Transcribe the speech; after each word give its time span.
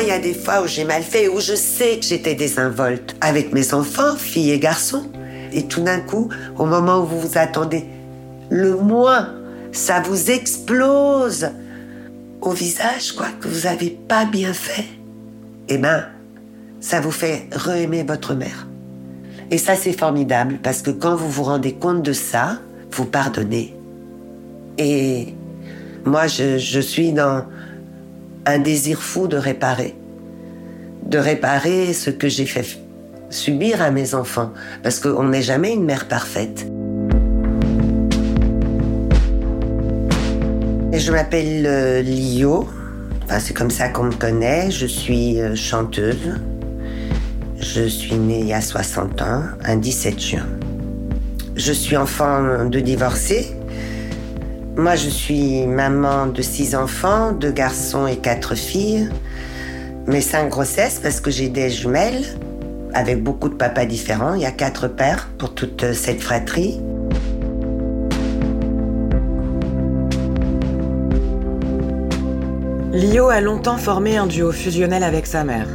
Moi, 0.00 0.08
il 0.08 0.12
y 0.12 0.16
a 0.16 0.18
des 0.18 0.32
fois 0.32 0.62
où 0.62 0.66
j'ai 0.66 0.84
mal 0.84 1.02
fait, 1.02 1.28
où 1.28 1.40
je 1.40 1.54
sais 1.54 1.98
que 1.98 2.06
j'étais 2.06 2.34
désinvolte 2.34 3.14
avec 3.20 3.52
mes 3.52 3.74
enfants, 3.74 4.16
filles 4.16 4.52
et 4.52 4.58
garçons. 4.58 5.04
Et 5.52 5.64
tout 5.64 5.82
d'un 5.82 6.00
coup, 6.00 6.30
au 6.56 6.64
moment 6.64 7.00
où 7.00 7.04
vous 7.04 7.20
vous 7.20 7.36
attendez 7.36 7.84
le 8.48 8.76
moins, 8.76 9.28
ça 9.72 10.00
vous 10.00 10.30
explose 10.30 11.50
au 12.40 12.52
visage, 12.52 13.12
quoi, 13.12 13.26
que 13.42 13.48
vous 13.48 13.68
n'avez 13.68 13.90
pas 13.90 14.24
bien 14.24 14.54
fait. 14.54 14.86
Eh 15.68 15.76
ben, 15.76 16.06
ça 16.80 17.02
vous 17.02 17.10
fait 17.12 17.50
re-aimer 17.52 18.02
votre 18.02 18.32
mère. 18.32 18.68
Et 19.50 19.58
ça, 19.58 19.76
c'est 19.76 19.92
formidable, 19.92 20.60
parce 20.62 20.80
que 20.80 20.90
quand 20.90 21.14
vous 21.14 21.28
vous 21.28 21.44
rendez 21.44 21.74
compte 21.74 22.02
de 22.02 22.14
ça, 22.14 22.58
vous 22.90 23.04
pardonnez. 23.04 23.76
Et 24.78 25.34
moi, 26.06 26.26
je 26.26 26.80
suis 26.80 27.12
dans 27.12 27.44
un 28.50 28.58
désir 28.58 29.00
fou 29.00 29.26
de 29.26 29.36
réparer. 29.36 29.94
De 31.04 31.18
réparer 31.18 31.92
ce 31.92 32.10
que 32.10 32.28
j'ai 32.28 32.46
fait 32.46 32.78
subir 33.30 33.80
à 33.80 33.90
mes 33.90 34.14
enfants, 34.14 34.52
parce 34.82 34.98
qu'on 34.98 35.28
n'est 35.28 35.42
jamais 35.42 35.72
une 35.72 35.84
mère 35.84 36.08
parfaite. 36.08 36.66
Je 40.92 41.12
m'appelle 41.12 41.64
euh, 41.66 42.02
Lio, 42.02 42.68
enfin, 43.24 43.38
c'est 43.38 43.54
comme 43.54 43.70
ça 43.70 43.88
qu'on 43.88 44.04
me 44.04 44.12
connaît, 44.12 44.70
je 44.70 44.86
suis 44.86 45.40
euh, 45.40 45.54
chanteuse. 45.54 46.40
Je 47.58 47.82
suis 47.82 48.16
née 48.16 48.40
il 48.40 48.48
y 48.48 48.52
a 48.52 48.60
60 48.60 49.22
ans, 49.22 49.42
un 49.64 49.76
17 49.76 50.20
juin. 50.20 50.46
Je 51.56 51.72
suis 51.72 51.96
enfant 51.96 52.64
de 52.64 52.80
divorcé. 52.80 53.54
Moi, 54.80 54.96
je 54.96 55.10
suis 55.10 55.66
maman 55.66 56.26
de 56.28 56.40
six 56.40 56.74
enfants, 56.74 57.32
deux 57.32 57.50
garçons 57.50 58.06
et 58.06 58.16
quatre 58.16 58.54
filles. 58.54 59.10
Mes 60.06 60.22
cinq 60.22 60.48
grossesses, 60.48 60.98
parce 61.02 61.20
que 61.20 61.30
j'ai 61.30 61.50
des 61.50 61.68
jumelles 61.68 62.24
avec 62.94 63.22
beaucoup 63.22 63.50
de 63.50 63.54
papas 63.56 63.84
différents. 63.84 64.32
Il 64.32 64.40
y 64.40 64.46
a 64.46 64.50
quatre 64.50 64.88
pères 64.88 65.28
pour 65.36 65.52
toute 65.54 65.92
cette 65.92 66.22
fratrie. 66.22 66.80
Lio 72.94 73.28
a 73.28 73.42
longtemps 73.42 73.76
formé 73.76 74.16
un 74.16 74.26
duo 74.26 74.50
fusionnel 74.50 75.02
avec 75.02 75.26
sa 75.26 75.44
mère. 75.44 75.68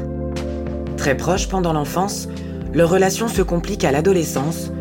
Très 0.97 1.15
proche 1.15 1.47
pendant 1.47 1.73
l'enfance, 1.73 2.27
leur 2.73 2.89
relation 2.89 3.27
se 3.27 3.43
complique 3.43 3.83
à 3.83 3.91
l'adolescence, 3.91 4.71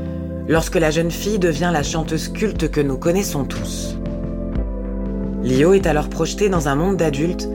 lorsque 0.49 0.77
la 0.77 0.91
jeune 0.91 1.11
fille 1.11 1.39
devient 1.39 1.71
la 1.75 1.83
chanteuse 1.83 2.29
culte 2.29 2.71
que 2.71 2.81
nous 2.81 2.97
connaissons 2.97 3.45
tous. 3.45 3.99
Lio 5.45 5.75
est 5.75 5.87
alors 5.87 6.09
projetée 6.09 6.49
dans 6.49 6.69
un 6.69 6.75
monde 6.75 6.97
d'adultes 6.97 7.51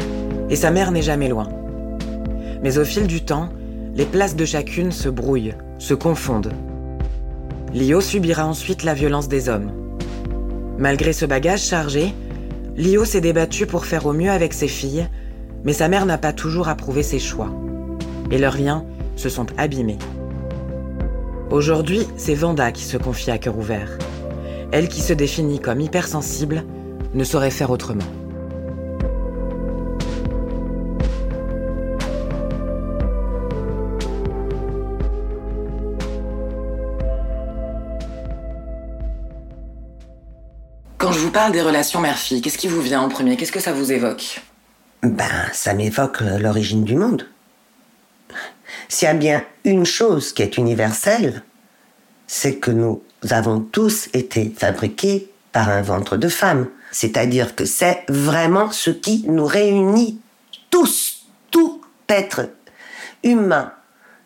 et 0.52 0.56
sa 0.56 0.70
mère 0.70 0.92
n'est 0.92 1.02
jamais 1.02 1.28
loin. 1.28 1.48
Mais 2.62 2.78
au 2.78 2.86
fil 2.86 3.08
du 3.08 3.22
temps, 3.22 3.50
les 3.95 4.06
places 4.06 4.36
de 4.36 4.45
chacune 4.45 4.92
se 4.92 5.09
brouillent, 5.09 5.56
se 5.80 5.95
confondent. 5.95 6.54
Lio 7.73 8.00
subira 8.00 8.45
ensuite 8.45 8.84
la 8.84 8.94
violence 8.94 9.28
des 9.28 9.50
hommes. 9.50 9.72
Malgré 10.78 11.14
ce 11.14 11.26
bagage 11.26 11.64
chargé, 11.64 12.14
Lio 12.78 13.06
s'est 13.06 13.22
débattue 13.22 13.66
pour 13.66 13.88
faire 13.88 14.06
au 14.06 14.14
mieux 14.14 14.30
avec 14.30 14.54
ses 14.54 14.67
filles, 14.67 15.08
mais 15.64 15.73
sa 15.73 15.88
mère 15.88 16.06
n'a 16.06 16.20
pas 16.20 16.32
toujours 16.32 16.67
approuvé 16.67 17.02
ses 17.02 17.20
choix. 17.20 17.50
Et 18.30 18.38
leurs 18.38 18.58
liens 18.58 18.86
se 19.16 19.30
sont 19.30 19.48
abîmés. 19.58 19.98
Aujourd'hui, 21.50 22.06
c'est 22.17 22.36
Vanda 22.36 22.72
qui 22.72 22.84
se 22.84 22.98
confie 22.98 23.32
à 23.32 23.40
cœur 23.40 23.58
ouvert. 23.58 23.98
Elle 24.72 24.89
qui 24.89 25.02
se 25.02 25.14
définit 25.14 25.60
comme 25.60 25.82
hypersensible 25.82 26.64
ne 27.14 27.23
saurait 27.23 27.52
faire 27.52 27.71
autrement. 27.71 28.03
Quand 40.97 41.11
je 41.14 41.20
vous 41.20 41.31
parle 41.31 41.53
des 41.53 41.61
relations 41.61 42.02
mère-fille, 42.02 42.42
qu'est-ce 42.42 42.58
qui 42.58 42.67
vous 42.67 42.81
vient 42.81 43.02
en 43.02 43.09
premier? 43.09 43.37
Qu'est-ce 43.37 43.52
que 43.52 43.59
ça 43.59 43.71
vous 43.71 43.91
évoque? 43.91 44.41
Ben, 45.02 45.26
ça 45.53 45.73
m'évoque 45.73 46.20
l'origine 46.21 46.83
du 46.83 46.95
monde. 46.95 47.26
S'il 48.89 49.08
y 49.08 49.11
a 49.11 49.14
bien 49.14 49.43
une 49.64 49.86
chose 49.86 50.33
qui 50.33 50.41
est 50.41 50.58
universelle, 50.58 51.43
c'est 52.27 52.58
que 52.58 52.70
nous 52.70 53.02
avons 53.30 53.61
tous 53.61 54.09
été 54.14 54.53
fabriqués 54.55 55.31
par 55.52 55.70
un 55.70 55.81
ventre 55.81 56.17
de 56.17 56.27
femme. 56.27 56.67
C'est-à-dire 56.92 57.55
que 57.55 57.66
c'est 57.66 58.04
vraiment 58.10 58.72
ce 58.72 58.89
qui 58.89 59.26
nous 59.27 59.45
réunit 59.45 60.20
tous, 60.70 61.26
tout 61.52 61.82
être 62.08 62.50
humain 63.23 63.73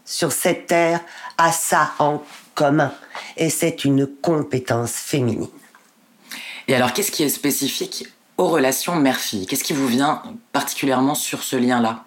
sur 0.06 0.32
cette 0.32 0.68
terre 0.68 1.02
a 1.38 1.52
ça 1.52 1.94
en 2.00 2.22
commun. 2.56 2.94
Et 3.38 3.50
c'est 3.50 3.86
une 3.86 4.08
compétence 4.08 4.94
féminine. 4.94 5.48
Et 6.68 6.76
alors, 6.76 6.94
qu'est-ce 6.94 7.12
qui 7.12 7.24
est 7.24 7.30
spécifique 7.30 8.08
aux 8.38 8.48
relations 8.48 8.96
mère-fille? 8.96 9.46
Qu'est-ce 9.46 9.64
qui 9.64 9.74
vous 9.74 9.88
vient 9.88 10.24
particulièrement 10.52 11.16
sur 11.16 11.44
ce 11.44 11.56
lien-là? 11.56 12.06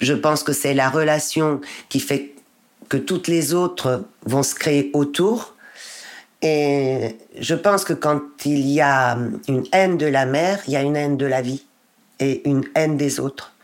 Je 0.00 0.14
pense 0.14 0.42
que 0.42 0.52
c'est 0.52 0.74
la 0.74 0.90
relation 0.90 1.60
qui 1.88 2.00
fait 2.00 2.34
que 2.88 2.96
toutes 2.96 3.28
les 3.28 3.54
autres 3.54 4.04
vont 4.26 4.42
se 4.42 4.54
créer 4.54 4.90
autour. 4.92 5.54
Et 6.42 7.16
je 7.38 7.54
pense 7.54 7.84
que 7.84 7.92
quand 7.92 8.20
il 8.44 8.68
y 8.68 8.80
a 8.80 9.16
une 9.48 9.64
haine 9.72 9.96
de 9.96 10.06
la 10.06 10.26
mère, 10.26 10.60
il 10.66 10.72
y 10.72 10.76
a 10.76 10.82
une 10.82 10.96
haine 10.96 11.16
de 11.16 11.26
la 11.26 11.40
vie 11.40 11.64
et 12.18 12.48
une 12.48 12.64
haine 12.74 12.96
des 12.96 13.20
autres. 13.20 13.54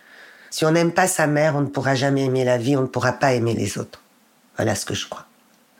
Si 0.50 0.64
on 0.64 0.70
n'aime 0.70 0.92
pas 0.92 1.08
sa 1.08 1.26
mère, 1.26 1.56
on 1.56 1.62
ne 1.62 1.66
pourra 1.66 1.94
jamais 1.94 2.24
aimer 2.24 2.44
la 2.44 2.56
vie, 2.56 2.76
on 2.76 2.82
ne 2.82 2.86
pourra 2.86 3.12
pas 3.12 3.34
aimer 3.34 3.54
les 3.54 3.78
autres. 3.78 4.00
Voilà 4.56 4.74
ce 4.74 4.86
que 4.86 4.94
je 4.94 5.08
crois. 5.08 5.26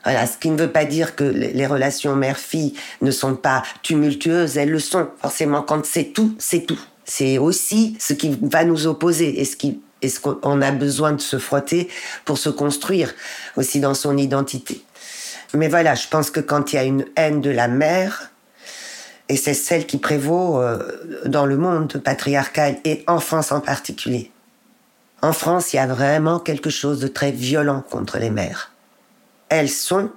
Voilà, 0.03 0.25
ce 0.27 0.37
qui 0.37 0.49
ne 0.49 0.57
veut 0.57 0.71
pas 0.71 0.85
dire 0.85 1.15
que 1.15 1.23
les 1.23 1.67
relations 1.67 2.15
mère-fille 2.15 2.73
ne 3.01 3.11
sont 3.11 3.35
pas 3.35 3.63
tumultueuses, 3.81 4.57
elles 4.57 4.69
le 4.69 4.79
sont. 4.79 5.09
Forcément, 5.21 5.61
quand 5.61 5.85
c'est 5.85 6.13
tout, 6.13 6.35
c'est 6.39 6.65
tout. 6.65 6.79
C'est 7.03 7.37
aussi 7.37 7.97
ce 7.99 8.13
qui 8.13 8.37
va 8.41 8.63
nous 8.63 8.87
opposer 8.87 9.41
et 9.41 9.45
ce 9.45 9.55
qui 9.55 9.81
est-ce 10.01 10.19
qu'on 10.21 10.61
a 10.61 10.71
besoin 10.71 11.11
de 11.11 11.21
se 11.21 11.37
frotter 11.37 11.89
pour 12.23 12.37
se 12.37 12.49
construire 12.49 13.13
aussi 13.57 13.81
dans 13.81 13.93
son 13.93 14.17
identité. 14.17 14.81
Mais 15.53 15.67
voilà, 15.67 15.95
je 15.95 16.07
pense 16.07 16.31
que 16.31 16.39
quand 16.39 16.73
il 16.73 16.75
y 16.75 16.79
a 16.79 16.83
une 16.83 17.05
haine 17.15 17.41
de 17.41 17.49
la 17.49 17.67
mère, 17.67 18.31
et 19.29 19.35
c'est 19.35 19.53
celle 19.53 19.85
qui 19.85 19.97
prévaut 19.97 20.61
euh, 20.61 20.79
dans 21.25 21.45
le 21.45 21.57
monde 21.57 22.01
patriarcal 22.03 22.77
et 22.83 23.03
en 23.07 23.19
France 23.19 23.51
en 23.51 23.61
particulier. 23.61 24.31
En 25.21 25.33
France, 25.33 25.73
il 25.73 25.77
y 25.77 25.79
a 25.79 25.87
vraiment 25.87 26.39
quelque 26.39 26.69
chose 26.69 26.99
de 26.99 27.07
très 27.07 27.31
violent 27.31 27.83
contre 27.89 28.17
les 28.17 28.29
mères 28.29 28.71
elles 29.49 29.69
sont 29.69 30.11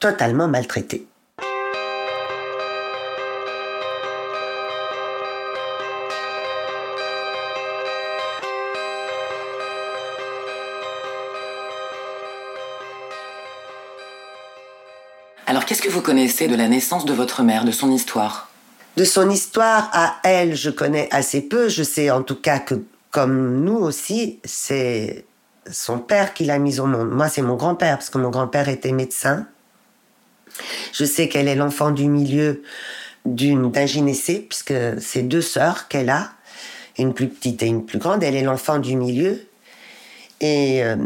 totalement 0.00 0.48
maltraitées. 0.48 1.06
Qu'est-ce 15.68 15.82
que 15.82 15.90
vous 15.90 16.00
connaissez 16.00 16.48
de 16.48 16.56
la 16.56 16.66
naissance 16.66 17.04
de 17.04 17.12
votre 17.12 17.42
mère, 17.42 17.66
de 17.66 17.72
son 17.72 17.92
histoire? 17.92 18.50
De 18.96 19.04
son 19.04 19.28
histoire 19.28 19.90
à 19.92 20.16
elle, 20.24 20.56
je 20.56 20.70
connais 20.70 21.08
assez 21.10 21.42
peu. 21.42 21.68
Je 21.68 21.82
sais 21.82 22.10
en 22.10 22.22
tout 22.22 22.36
cas 22.36 22.58
que, 22.58 22.82
comme 23.10 23.62
nous 23.62 23.76
aussi, 23.76 24.40
c'est 24.44 25.26
son 25.70 25.98
père 25.98 26.32
qui 26.32 26.46
l'a 26.46 26.58
mise 26.58 26.80
au 26.80 26.86
monde. 26.86 27.10
Moi, 27.10 27.28
c'est 27.28 27.42
mon 27.42 27.54
grand-père, 27.54 27.98
parce 27.98 28.08
que 28.08 28.16
mon 28.16 28.30
grand-père 28.30 28.70
était 28.70 28.92
médecin. 28.92 29.46
Je 30.94 31.04
sais 31.04 31.28
qu'elle 31.28 31.48
est 31.48 31.54
l'enfant 31.54 31.90
du 31.90 32.08
milieu 32.08 32.62
d'une 33.26 33.70
d'un 33.70 33.84
gynécée, 33.84 34.46
puisque 34.48 34.72
c'est 35.00 35.22
deux 35.22 35.42
sœurs 35.42 35.88
qu'elle 35.88 36.08
a, 36.08 36.30
une 36.96 37.12
plus 37.12 37.28
petite 37.28 37.62
et 37.62 37.66
une 37.66 37.84
plus 37.84 37.98
grande. 37.98 38.22
Elle 38.22 38.36
est 38.36 38.42
l'enfant 38.42 38.78
du 38.78 38.96
milieu. 38.96 39.46
Et 40.40 40.82
euh, 40.82 40.96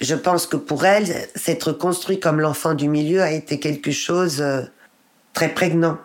je 0.00 0.14
pense 0.14 0.46
que 0.46 0.56
pour 0.56 0.84
elle, 0.84 1.06
s'être 1.34 1.72
construit 1.72 2.20
comme 2.20 2.40
l'enfant 2.40 2.74
du 2.74 2.88
milieu 2.88 3.22
a 3.22 3.30
été 3.30 3.60
quelque 3.60 3.92
chose 3.92 4.40
euh, 4.40 4.62
très 5.32 5.48
prégnant. 5.48 5.98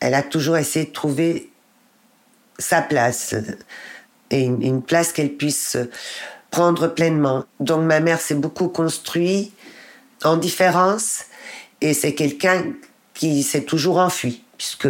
Elle 0.00 0.14
a 0.14 0.22
toujours 0.22 0.56
essayé 0.56 0.86
de 0.86 0.92
trouver 0.92 1.50
sa 2.58 2.82
place 2.82 3.34
et 4.30 4.42
une 4.42 4.82
place 4.82 5.12
qu'elle 5.12 5.32
puisse 5.32 5.76
prendre 6.50 6.88
pleinement. 6.88 7.44
Donc 7.60 7.82
ma 7.82 8.00
mère 8.00 8.20
s'est 8.20 8.34
beaucoup 8.34 8.68
construite 8.68 9.52
en 10.24 10.36
différence 10.36 11.24
et 11.80 11.94
c'est 11.94 12.14
quelqu'un 12.14 12.64
qui 13.14 13.42
s'est 13.42 13.64
toujours 13.64 13.98
enfui, 13.98 14.44
puisque 14.56 14.88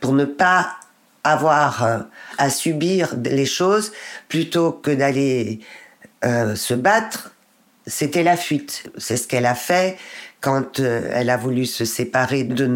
pour 0.00 0.12
ne 0.12 0.24
pas 0.24 0.76
avoir 1.22 1.84
euh, 1.84 1.98
à 2.38 2.50
subir 2.50 3.14
les 3.22 3.46
choses, 3.46 3.92
plutôt 4.28 4.72
que 4.72 4.90
d'aller 4.90 5.60
euh, 6.24 6.54
se 6.54 6.74
battre, 6.74 7.32
c'était 7.86 8.22
la 8.22 8.36
fuite. 8.36 8.90
C'est 8.98 9.16
ce 9.16 9.26
qu'elle 9.26 9.46
a 9.46 9.54
fait 9.54 9.98
quand 10.40 10.80
euh, 10.80 11.10
elle 11.12 11.30
a 11.30 11.36
voulu 11.36 11.66
se 11.66 11.84
séparer 11.84 12.44
de 12.44 12.66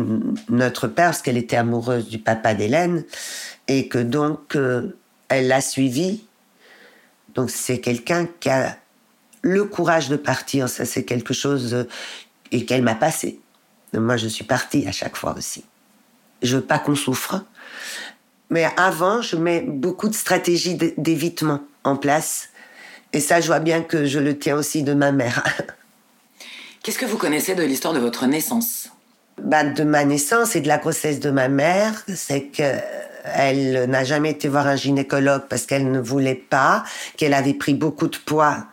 notre 0.49 0.87
père, 0.89 1.11
parce 1.11 1.23
qu'elle 1.23 1.37
était 1.37 1.57
amoureuse 1.57 2.09
du 2.09 2.19
papa 2.19 2.55
d'Hélène, 2.55 3.05
et 3.69 3.89
que 3.89 3.99
donc 3.99 4.57
elle 5.29 5.49
l'a 5.49 5.63
suivi 5.63 6.25
Donc 7.35 7.51
c'est 7.51 7.81
quelqu'un 7.81 8.29
qui 8.41 8.51
a 8.51 8.77
le 9.43 9.65
courage 9.65 10.09
de 10.09 10.17
partir. 10.17 10.69
Ça, 10.69 10.85
c'est 10.85 11.05
quelque 11.05 11.35
chose 11.35 11.87
et 12.51 12.65
qu'elle 12.65 12.83
m'a 12.83 12.95
passé. 12.95 13.41
Moi, 13.93 14.17
je 14.17 14.29
suis 14.29 14.45
partie 14.45 14.87
à 14.87 14.93
chaque 14.93 15.17
fois 15.17 15.35
aussi. 15.37 15.65
Je 16.43 16.57
veux 16.57 16.65
pas 16.65 16.79
qu'on 16.79 16.97
souffre. 16.97 17.45
Mais 18.51 18.67
avant, 18.77 19.23
je 19.23 19.37
mets 19.37 19.61
beaucoup 19.61 20.09
de 20.09 20.15
stratégies 20.15 20.77
d'évitement 20.97 21.61
en 21.85 21.97
place. 21.97 22.49
Et 23.15 23.21
ça, 23.21 23.41
je 23.41 23.47
vois 23.47 23.61
bien 23.61 23.81
que 23.81 24.07
je 24.07 24.19
le 24.19 24.37
tiens 24.37 24.57
aussi 24.57 24.83
de 24.83 24.93
ma 24.93 25.13
mère. 25.13 25.45
Qu'est-ce 26.83 26.99
que 26.99 27.07
vous 27.07 27.17
connaissez 27.17 27.55
de 27.55 27.63
l'histoire 27.63 27.95
de 27.95 28.01
votre 28.01 28.27
naissance? 28.27 28.89
Bah, 29.41 29.63
De 29.63 29.85
ma 29.85 30.05
naissance 30.05 30.57
et 30.57 30.61
de 30.61 30.67
la 30.67 30.79
grossesse 30.79 31.21
de 31.21 31.31
ma 31.31 31.49
mère, 31.49 32.05
c'est 32.13 32.49
qu'elle 32.49 33.85
n'a 33.89 34.03
jamais 34.03 34.33
été 34.33 34.49
voir 34.49 34.67
un 34.67 34.75
gynécologue 34.75 35.45
parce 35.49 35.65
qu'elle 35.65 35.93
ne 35.93 36.01
voulait 36.01 36.35
pas, 36.35 36.83
qu'elle 37.17 37.35
avait 37.35 37.55
pris 37.55 37.75
beaucoup 37.75 38.09
de 38.09 38.17
poids, 38.17 38.67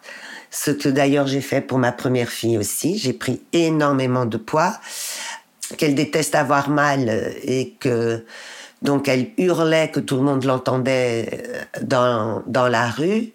ce 0.50 0.72
que 0.72 0.90
d'ailleurs 0.90 1.28
j'ai 1.28 1.42
fait 1.42 1.62
pour 1.62 1.78
ma 1.78 1.92
première 1.92 2.30
fille 2.30 2.58
aussi. 2.58 2.98
J'ai 2.98 3.14
pris 3.14 3.44
énormément 3.54 4.26
de 4.26 4.38
poids, 4.38 4.74
qu'elle 5.78 5.94
déteste 5.94 6.34
avoir 6.34 6.70
mal 6.70 7.32
et 7.44 7.76
que 7.80 8.26
donc 8.82 9.08
elle 9.08 9.30
hurlait 9.38 9.92
que 9.92 10.00
tout 10.00 10.16
le 10.16 10.24
monde 10.24 10.44
l'entendait 10.46 11.44
dans, 11.84 12.42
dans 12.48 12.68
la 12.68 12.90
rue 12.90 13.34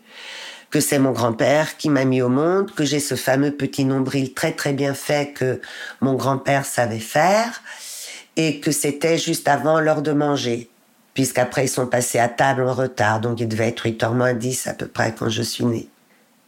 que 0.77 0.83
c'est 0.83 0.99
mon 0.99 1.13
grand-père 1.13 1.79
qui 1.79 1.89
m'a 1.89 2.05
mis 2.05 2.21
au 2.21 2.29
monde, 2.29 2.71
que 2.71 2.85
j'ai 2.85 3.01
ce 3.01 3.15
fameux 3.15 3.51
petit 3.51 3.87
nombril 3.87 4.35
très 4.35 4.53
très 4.53 4.75
bien 4.75 4.93
fait 4.93 5.33
que 5.33 5.63
mon 6.03 6.13
grand-père 6.17 6.67
savait 6.67 6.99
faire, 6.99 7.63
et 8.37 8.61
que 8.61 8.71
c'était 8.71 9.17
juste 9.17 9.49
avant 9.49 9.81
l'heure 9.81 10.03
de 10.03 10.13
manger, 10.13 10.69
puisqu'après 11.15 11.65
ils 11.65 11.71
sont 11.71 11.87
passés 11.87 12.19
à 12.19 12.29
table 12.29 12.61
en 12.61 12.75
retard, 12.75 13.21
donc 13.21 13.41
il 13.41 13.49
devait 13.49 13.69
être 13.69 13.87
8h 13.87 14.13
moins 14.13 14.35
10 14.35 14.67
à 14.67 14.75
peu 14.75 14.87
près 14.87 15.15
quand 15.19 15.31
je 15.31 15.41
suis 15.41 15.65
née. 15.65 15.89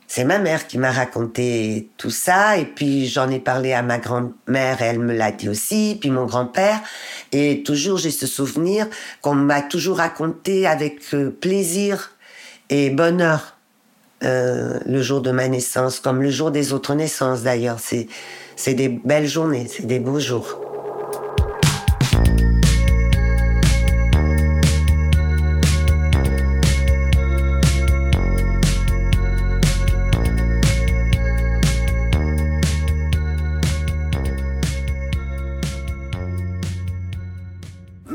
C'est 0.06 0.24
ma 0.24 0.38
mère 0.38 0.66
qui 0.66 0.76
m'a 0.76 0.92
raconté 0.92 1.88
tout 1.96 2.10
ça, 2.10 2.58
et 2.58 2.66
puis 2.66 3.06
j'en 3.06 3.30
ai 3.30 3.40
parlé 3.40 3.72
à 3.72 3.80
ma 3.80 3.96
grand-mère, 3.96 4.82
elle 4.82 4.98
me 4.98 5.14
l'a 5.14 5.32
dit 5.32 5.48
aussi, 5.48 5.96
puis 5.98 6.10
mon 6.10 6.26
grand-père, 6.26 6.82
et 7.32 7.62
toujours 7.62 7.96
j'ai 7.96 8.10
ce 8.10 8.26
souvenir 8.26 8.88
qu'on 9.22 9.36
m'a 9.36 9.62
toujours 9.62 9.96
raconté 9.96 10.66
avec 10.66 11.00
euh, 11.14 11.30
plaisir 11.30 12.10
et 12.68 12.90
bonheur. 12.90 13.54
Euh, 14.24 14.80
le 14.84 15.00
jour 15.00 15.20
de 15.20 15.30
ma 15.30 15.46
naissance, 15.46 16.00
comme 16.00 16.22
le 16.22 16.30
jour 16.30 16.50
des 16.50 16.72
autres 16.72 16.94
naissances 16.94 17.42
d'ailleurs. 17.42 17.78
C'est, 17.78 18.08
c'est 18.56 18.74
des 18.74 18.88
belles 18.88 19.28
journées, 19.28 19.68
c'est 19.68 19.86
des 19.86 20.00
beaux 20.00 20.18
jours. 20.18 20.67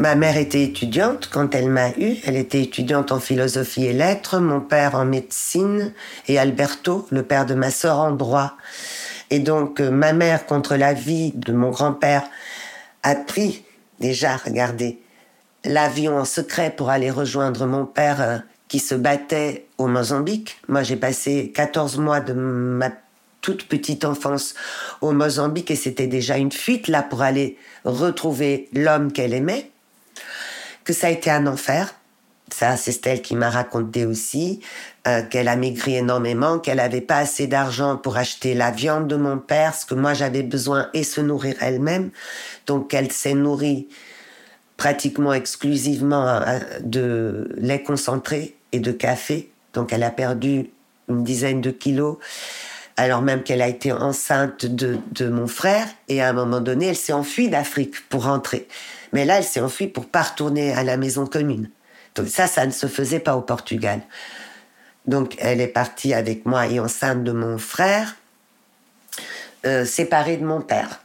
Ma 0.03 0.15
mère 0.15 0.35
était 0.35 0.63
étudiante 0.63 1.29
quand 1.31 1.55
elle 1.55 1.69
m'a 1.69 1.91
eu. 1.91 2.17
Elle 2.25 2.35
était 2.35 2.61
étudiante 2.61 3.13
en 3.13 3.21
philosophie 3.21 3.85
et 3.85 3.93
lettres, 3.93 4.39
mon 4.39 4.59
père 4.59 4.95
en 4.95 5.05
médecine 5.05 5.93
et 6.27 6.37
Alberto, 6.37 7.07
le 7.09 7.23
père 7.23 7.45
de 7.45 7.53
ma 7.53 7.71
sœur, 7.71 7.99
en 7.99 8.11
droit. 8.11 8.57
Et 9.29 9.39
donc, 9.39 9.79
euh, 9.79 9.91
ma 9.91 10.11
mère, 10.11 10.45
contre 10.45 10.75
l'avis 10.75 11.31
de 11.31 11.53
mon 11.53 11.69
grand-père, 11.69 12.23
a 13.01 13.15
pris 13.15 13.63
déjà, 14.01 14.35
regardez, 14.35 14.99
l'avion 15.63 16.17
en 16.17 16.25
secret 16.25 16.73
pour 16.75 16.89
aller 16.89 17.09
rejoindre 17.09 17.65
mon 17.65 17.85
père 17.85 18.21
euh, 18.21 18.37
qui 18.67 18.79
se 18.79 18.95
battait 18.95 19.67
au 19.77 19.87
Mozambique. 19.87 20.57
Moi, 20.67 20.83
j'ai 20.83 20.97
passé 20.97 21.53
14 21.55 21.97
mois 21.97 22.19
de 22.19 22.33
ma 22.33 22.89
toute 23.39 23.69
petite 23.69 24.03
enfance 24.03 24.53
au 24.99 25.13
Mozambique 25.13 25.71
et 25.71 25.77
c'était 25.77 26.07
déjà 26.07 26.35
une 26.35 26.51
fuite 26.51 26.89
là 26.89 27.03
pour 27.03 27.21
aller 27.21 27.57
retrouver 27.85 28.67
l'homme 28.73 29.13
qu'elle 29.13 29.33
aimait 29.33 29.69
que 30.83 30.93
ça 30.93 31.07
a 31.07 31.09
été 31.09 31.29
un 31.29 31.47
enfer. 31.47 31.93
Ça, 32.51 32.77
c'est 32.77 32.91
Stella 32.91 33.17
qui 33.17 33.35
m'a 33.35 33.49
raconté 33.49 34.05
aussi 34.05 34.59
euh, 35.07 35.23
qu'elle 35.23 35.47
a 35.47 35.55
maigri 35.55 35.95
énormément, 35.95 36.59
qu'elle 36.59 36.77
n'avait 36.77 37.01
pas 37.01 37.17
assez 37.17 37.47
d'argent 37.47 37.97
pour 37.97 38.17
acheter 38.17 38.53
la 38.53 38.69
viande 38.69 39.07
de 39.07 39.15
mon 39.15 39.39
père, 39.39 39.73
ce 39.73 39.85
que 39.85 39.95
moi 39.95 40.13
j'avais 40.13 40.43
besoin, 40.43 40.89
et 40.93 41.03
se 41.03 41.19
nourrir 41.19 41.55
elle-même. 41.61 42.11
Donc 42.67 42.93
elle 42.93 43.11
s'est 43.11 43.33
nourrie 43.33 43.87
pratiquement 44.77 45.33
exclusivement 45.33 46.27
euh, 46.27 46.59
de 46.83 47.49
lait 47.57 47.81
concentré 47.81 48.55
et 48.71 48.79
de 48.79 48.91
café. 48.91 49.49
Donc 49.73 49.91
elle 49.91 50.03
a 50.03 50.11
perdu 50.11 50.69
une 51.09 51.23
dizaine 51.23 51.61
de 51.61 51.71
kilos, 51.71 52.17
alors 52.97 53.23
même 53.23 53.41
qu'elle 53.41 53.61
a 53.63 53.67
été 53.67 53.91
enceinte 53.91 54.67
de, 54.67 54.99
de 55.13 55.27
mon 55.27 55.47
frère. 55.47 55.87
Et 56.07 56.21
à 56.21 56.29
un 56.29 56.33
moment 56.33 56.59
donné, 56.59 56.87
elle 56.87 56.95
s'est 56.95 57.13
enfuie 57.13 57.49
d'Afrique 57.49 58.07
pour 58.09 58.25
rentrer. 58.25 58.67
Mais 59.13 59.25
là, 59.25 59.37
elle 59.37 59.43
s'est 59.43 59.61
enfuie 59.61 59.87
pour 59.87 60.07
pas 60.07 60.23
retourner 60.23 60.73
à 60.73 60.83
la 60.83 60.97
maison 60.97 61.25
commune. 61.25 61.69
Donc 62.15 62.27
ça, 62.27 62.47
ça 62.47 62.65
ne 62.65 62.71
se 62.71 62.87
faisait 62.87 63.19
pas 63.19 63.35
au 63.35 63.41
Portugal. 63.41 64.01
Donc 65.05 65.35
elle 65.39 65.61
est 65.61 65.67
partie 65.67 66.13
avec 66.13 66.45
moi 66.45 66.67
et 66.67 66.79
enceinte 66.79 67.23
de 67.23 67.31
mon 67.31 67.57
frère, 67.57 68.15
euh, 69.65 69.85
séparée 69.85 70.37
de 70.37 70.45
mon 70.45 70.61
père. 70.61 71.01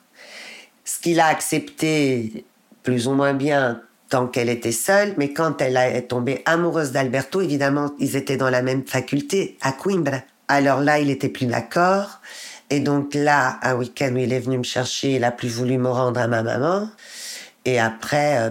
Ce 0.85 0.99
qu'il 1.01 1.21
a 1.21 1.27
accepté 1.27 2.45
plus 2.83 3.09
ou 3.09 3.13
moins 3.13 3.35
bien 3.35 3.83
tant 4.09 4.27
qu'elle 4.27 4.49
était 4.49 4.73
seule, 4.73 5.15
mais 5.19 5.33
quand 5.33 5.61
elle 5.61 5.77
est 5.77 6.09
tombée 6.09 6.43
amoureuse 6.47 6.93
d'Alberto, 6.93 7.43
évidemment, 7.43 7.93
ils 7.99 8.17
étaient 8.17 8.39
dans 8.39 8.49
la 8.49 8.63
même 8.63 8.87
faculté, 8.87 9.59
à 9.61 9.73
Coimbra. 9.73 10.23
Alors 10.49 10.81
là, 10.81 10.99
il 10.99 11.11
était 11.11 11.29
plus 11.29 11.45
d'accord. 11.45 12.21
Et 12.71 12.81
donc 12.81 13.13
là, 13.15 13.59
un 13.63 13.75
week-end 13.75 14.13
où 14.15 14.19
il 14.19 14.33
est 14.33 14.41
venu 14.41 14.59
me 14.59 14.63
chercher, 14.63 15.17
il 15.17 15.25
a 15.25 15.31
plus 15.31 15.49
voulu 15.49 15.77
me 15.77 15.91
rendre 15.91 16.21
à 16.21 16.27
ma 16.27 16.43
maman. 16.43 16.89
Et 17.69 17.79
après, 17.79 18.39
euh, 18.39 18.51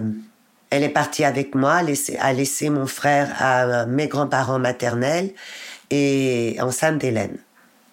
elle 0.70 0.84
est 0.84 0.90
partie 0.90 1.24
avec 1.24 1.56
moi, 1.56 1.80
a 2.20 2.32
laissé 2.32 2.70
mon 2.70 2.86
frère 2.86 3.34
à 3.40 3.64
euh, 3.64 3.86
mes 3.86 4.06
grands-parents 4.06 4.60
maternels 4.60 5.32
et 5.90 6.56
enceinte 6.60 6.98
d'Hélène. 6.98 7.36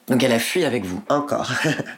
Donc 0.07 0.24
elle 0.24 0.33
a 0.33 0.39
fui 0.39 0.64
avec 0.64 0.85
vous 0.85 1.02
Encore. 1.09 1.52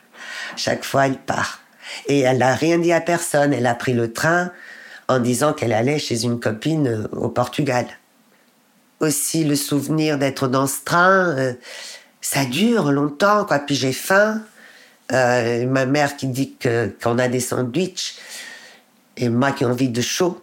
Chaque 0.55 0.85
fois, 0.85 1.07
elle 1.07 1.17
part. 1.17 1.59
Et 2.07 2.21
elle 2.21 2.37
n'a 2.37 2.55
rien 2.55 2.77
dit 2.77 2.93
à 2.93 3.01
personne. 3.01 3.53
Elle 3.53 3.65
a 3.65 3.75
pris 3.75 3.91
le 3.91 4.13
train 4.13 4.51
en 5.09 5.19
disant 5.19 5.51
qu'elle 5.51 5.73
allait 5.73 5.99
chez 5.99 6.23
une 6.23 6.39
copine 6.39 6.87
euh, 6.87 7.07
au 7.11 7.27
Portugal. 7.27 7.85
Aussi 9.01 9.43
le 9.43 9.57
souvenir 9.57 10.17
d'être 10.17 10.47
dans 10.47 10.67
ce 10.67 10.85
train, 10.85 11.53
ça 12.19 12.45
dure 12.45 12.91
longtemps, 12.91 13.45
quoi. 13.45 13.59
Puis 13.59 13.75
j'ai 13.75 13.93
faim. 13.93 14.41
ma 15.11 15.85
mère 15.85 16.17
qui 16.17 16.25
dit 16.25 16.55
qu'on 16.59 17.19
a 17.19 17.27
des 17.27 17.39
sandwichs 17.39 18.15
et 19.17 19.29
moi 19.29 19.51
qui 19.51 19.63
ai 19.63 19.67
envie 19.67 19.89
de 19.89 20.01
chaud. 20.01 20.41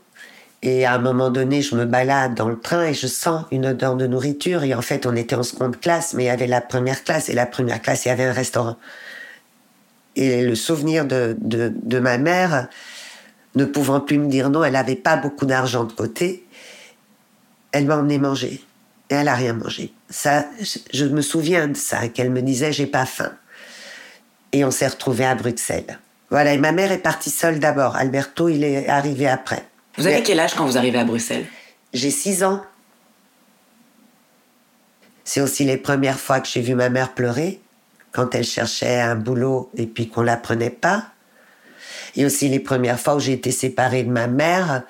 Et 0.62 0.86
à 0.86 0.94
un 0.94 0.98
moment 0.98 1.30
donné, 1.30 1.60
je 1.60 1.76
me 1.76 1.84
balade 1.84 2.34
dans 2.34 2.48
le 2.48 2.58
train 2.58 2.84
et 2.84 2.94
je 2.94 3.06
sens 3.06 3.44
une 3.50 3.66
odeur 3.66 3.96
de 3.96 4.06
nourriture. 4.06 4.64
Et 4.64 4.74
en 4.74 4.80
fait, 4.80 5.06
on 5.06 5.14
était 5.14 5.36
en 5.36 5.42
seconde 5.42 5.78
classe, 5.78 6.14
mais 6.14 6.24
il 6.24 6.26
y 6.26 6.30
avait 6.30 6.46
la 6.46 6.62
première 6.62 7.04
classe. 7.04 7.28
Et 7.28 7.34
la 7.34 7.44
première 7.44 7.82
classe, 7.82 8.06
il 8.06 8.08
y 8.08 8.10
avait 8.10 8.24
un 8.24 8.32
restaurant. 8.32 8.76
Et 10.16 10.42
le 10.42 10.54
souvenir 10.54 11.04
de, 11.04 11.36
de, 11.38 11.98
ma 11.98 12.16
mère, 12.18 12.68
ne 13.56 13.64
pouvant 13.66 14.00
plus 14.00 14.18
me 14.18 14.28
dire 14.28 14.48
non, 14.48 14.64
elle 14.64 14.72
n'avait 14.72 14.96
pas 14.96 15.16
beaucoup 15.16 15.44
d'argent 15.44 15.84
de 15.84 15.92
côté. 15.92 16.46
Elle 17.72 17.84
m'a 17.84 17.98
emmené 17.98 18.18
manger. 18.18 18.64
Et 19.10 19.14
elle 19.14 19.26
n'a 19.26 19.34
rien 19.34 19.52
mangé. 19.52 19.92
Ça, 20.08 20.46
je 20.92 21.04
me 21.04 21.20
souviens 21.20 21.68
de 21.68 21.76
ça, 21.76 22.08
qu'elle 22.08 22.30
me 22.30 22.40
disait 22.40 22.72
j'ai 22.72 22.86
pas 22.86 23.04
faim. 23.04 23.32
Et 24.52 24.64
on 24.64 24.70
s'est 24.70 24.86
retrouvés 24.86 25.26
à 25.26 25.34
Bruxelles. 25.34 25.98
Voilà, 26.34 26.52
et 26.52 26.58
ma 26.58 26.72
mère 26.72 26.90
est 26.90 26.98
partie 26.98 27.30
seule 27.30 27.60
d'abord. 27.60 27.94
Alberto, 27.94 28.48
il 28.48 28.64
est 28.64 28.88
arrivé 28.88 29.28
après. 29.28 29.62
Vous 29.96 30.08
avez 30.08 30.20
quel 30.24 30.40
âge 30.40 30.54
quand 30.54 30.66
vous 30.66 30.76
arrivez 30.76 30.98
à 30.98 31.04
Bruxelles? 31.04 31.46
J'ai 31.92 32.10
6 32.10 32.42
ans. 32.42 32.60
C'est 35.22 35.40
aussi 35.40 35.62
les 35.62 35.76
premières 35.76 36.18
fois 36.18 36.40
que 36.40 36.48
j'ai 36.48 36.60
vu 36.60 36.74
ma 36.74 36.88
mère 36.88 37.14
pleurer, 37.14 37.60
quand 38.10 38.34
elle 38.34 38.42
cherchait 38.42 39.00
un 39.00 39.14
boulot 39.14 39.70
et 39.76 39.86
puis 39.86 40.08
qu'on 40.08 40.22
la 40.22 40.36
prenait 40.36 40.70
pas. 40.70 41.04
Et 42.16 42.26
aussi 42.26 42.48
les 42.48 42.58
premières 42.58 42.98
fois 42.98 43.14
où 43.14 43.20
j'ai 43.20 43.34
été 43.34 43.52
séparée 43.52 44.02
de 44.02 44.10
ma 44.10 44.26
mère 44.26 44.82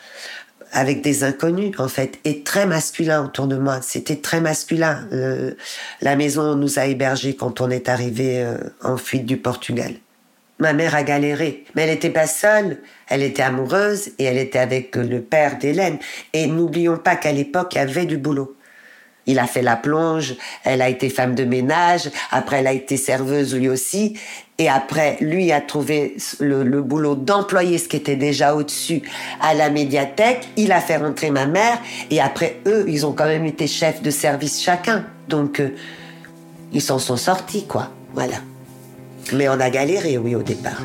avec 0.73 1.03
des 1.03 1.25
inconnus, 1.25 1.79
en 1.79 1.89
fait, 1.89 2.21
et 2.25 2.43
très 2.43 2.65
masculin 2.65 3.23
autour 3.23 3.49
de 3.49 3.59
moi. 3.59 3.81
C'était 3.83 4.17
très 4.17 4.41
masculin. 4.41 5.07
la 6.01 6.17
maison 6.17 6.55
nous 6.55 6.79
a 6.79 6.87
hébergés 6.87 7.37
quand 7.37 7.61
on 7.61 7.69
est 7.69 7.91
arrivé 7.91 8.43
euh, 8.43 8.57
en 8.83 8.97
fuite 8.97 9.27
du 9.27 9.37
Portugal. 9.37 9.93
Ma 10.59 10.73
mère 10.73 10.95
a 10.95 11.03
galéré, 11.03 11.65
mais 11.75 11.83
elle 11.83 11.91
n'était 11.91 12.11
pas 12.11 12.27
seule. 12.27 12.79
Elle 13.09 13.23
était 13.23 13.43
amoureuse 13.43 14.11
et 14.19 14.25
elle 14.25 14.39
était 14.39 14.61
avec 14.61 14.95
le 14.95 15.21
père 15.21 15.59
d'Hélène. 15.59 15.99
Et 16.33 16.47
n'oublions 16.47 16.97
pas 16.97 17.17
qu'à 17.17 17.33
l'époque, 17.33 17.75
il 17.75 17.79
y 17.79 17.81
avait 17.81 18.07
du 18.07 18.19
boulot. 18.19 18.57
Il 19.27 19.39
a 19.39 19.47
fait 19.47 19.63
la 19.63 19.77
plonge, 19.77 20.37
elle 20.65 20.83
a 20.83 20.89
été 20.89 21.09
femme 21.09 21.35
de 21.35 21.45
ménage, 21.45 22.11
après 22.31 22.59
elle 22.59 22.67
a 22.67 22.73
été 22.73 22.99
serveuse 22.99 23.55
lui 23.55 23.71
aussi, 23.71 24.19
et 24.59 24.69
après 24.69 25.17
lui 25.21 25.51
a 25.51 25.63
trouvé 25.63 26.17
le, 26.41 26.83
boulot 26.83 27.15
d'employer 27.15 27.79
ce 27.79 27.89
qui 27.89 27.97
était 27.97 28.17
déjà 28.17 28.55
au-dessus 28.55 29.03
à 29.41 29.55
la 29.55 29.71
médiathèque, 29.71 30.47
il 30.57 30.73
a 30.73 30.81
fait 30.81 30.99
rentrer 30.99 31.31
ma 31.31 31.47
mère, 31.47 31.79
et 32.11 32.21
après 32.21 32.61
eux, 32.67 32.85
ils 32.87 33.07
ont 33.07 33.13
quand 33.13 33.25
même 33.25 33.47
été 33.47 33.67
chefs 33.67 34.03
de 34.03 34.11
service 34.11 34.63
chacun. 34.63 35.07
Donc, 35.29 35.59
euh, 35.59 35.71
ils 36.73 36.83
s'en 36.83 36.99
sont 36.99 37.17
sortis, 37.17 37.67
quoi. 37.67 37.91
Voilà. 38.13 38.37
Mais 39.33 39.49
on 39.49 39.59
a 39.59 39.71
galéré, 39.71 40.19
oui, 40.19 40.35
au 40.35 40.43
départ. 40.43 40.83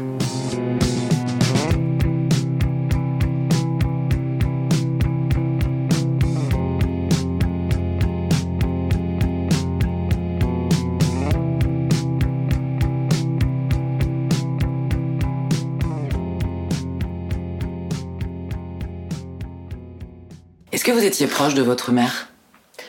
Est-ce 20.72 20.86
que 20.86 20.92
vous 20.92 21.04
étiez 21.04 21.28
proche 21.28 21.56
de 21.56 21.62
votre 21.62 21.92
mère? 21.92 22.30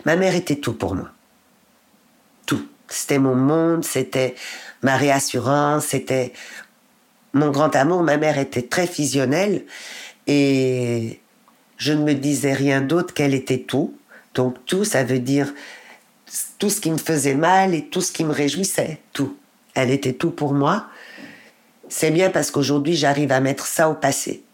Ma 0.04 0.16
mère 0.16 0.34
était 0.34 0.56
tout 0.56 0.72
pour 0.72 0.94
moi. 0.94 1.10
Tout. 2.46 2.64
C'était 2.88 3.18
mon 3.18 3.34
monde, 3.34 3.84
c'était 3.84 4.36
ma 4.82 4.96
réassurance, 4.96 5.86
c'était 5.86 6.32
mon 7.32 7.50
grand 7.50 7.74
amour. 7.76 8.02
Ma 8.02 8.16
mère 8.16 8.38
était 8.38 8.62
très 8.62 8.86
fusionnelle 8.86 9.64
et 10.26 11.20
je 11.76 11.92
ne 11.92 12.02
me 12.02 12.14
disais 12.14 12.52
rien 12.52 12.80
d'autre 12.80 13.14
qu'elle 13.14 13.34
était 13.34 13.60
tout. 13.60 13.94
Donc 14.34 14.56
tout, 14.66 14.84
ça 14.84 15.04
veut 15.04 15.18
dire 15.18 15.52
tout 16.58 16.70
ce 16.70 16.80
qui 16.80 16.90
me 16.90 16.98
faisait 16.98 17.34
mal 17.34 17.74
et 17.74 17.86
tout 17.86 18.00
ce 18.00 18.12
qui 18.12 18.24
me 18.24 18.32
réjouissait, 18.32 19.00
tout. 19.12 19.36
Elle 19.74 19.90
était 19.90 20.12
tout 20.12 20.30
pour 20.30 20.52
moi. 20.52 20.86
C'est 21.88 22.10
bien 22.10 22.30
parce 22.30 22.50
qu'aujourd'hui, 22.50 22.94
j'arrive 22.94 23.32
à 23.32 23.40
mettre 23.40 23.66
ça 23.66 23.88
au 23.88 23.94
passé. 23.94 24.44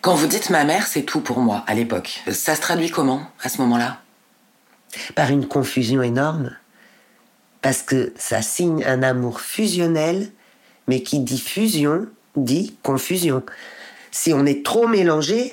Quand 0.00 0.14
vous 0.14 0.26
dites 0.26 0.50
ma 0.50 0.64
mère, 0.64 0.86
c'est 0.86 1.02
tout 1.02 1.20
pour 1.20 1.40
moi 1.40 1.62
à 1.66 1.74
l'époque. 1.74 2.22
Ça 2.30 2.54
se 2.56 2.60
traduit 2.60 2.90
comment 2.90 3.22
à 3.42 3.48
ce 3.48 3.60
moment-là? 3.60 4.00
Par 5.14 5.30
une 5.30 5.46
confusion 5.46 6.02
énorme. 6.02 6.56
Parce 7.62 7.82
que 7.82 8.12
ça 8.16 8.42
signe 8.42 8.84
un 8.84 9.02
amour 9.02 9.40
fusionnel, 9.40 10.30
mais 10.88 11.02
qui 11.02 11.20
dit 11.20 11.40
fusion 11.40 12.06
dit 12.34 12.76
confusion. 12.82 13.42
Si 14.10 14.32
on 14.32 14.46
est 14.46 14.64
trop 14.64 14.88
mélangé, 14.88 15.52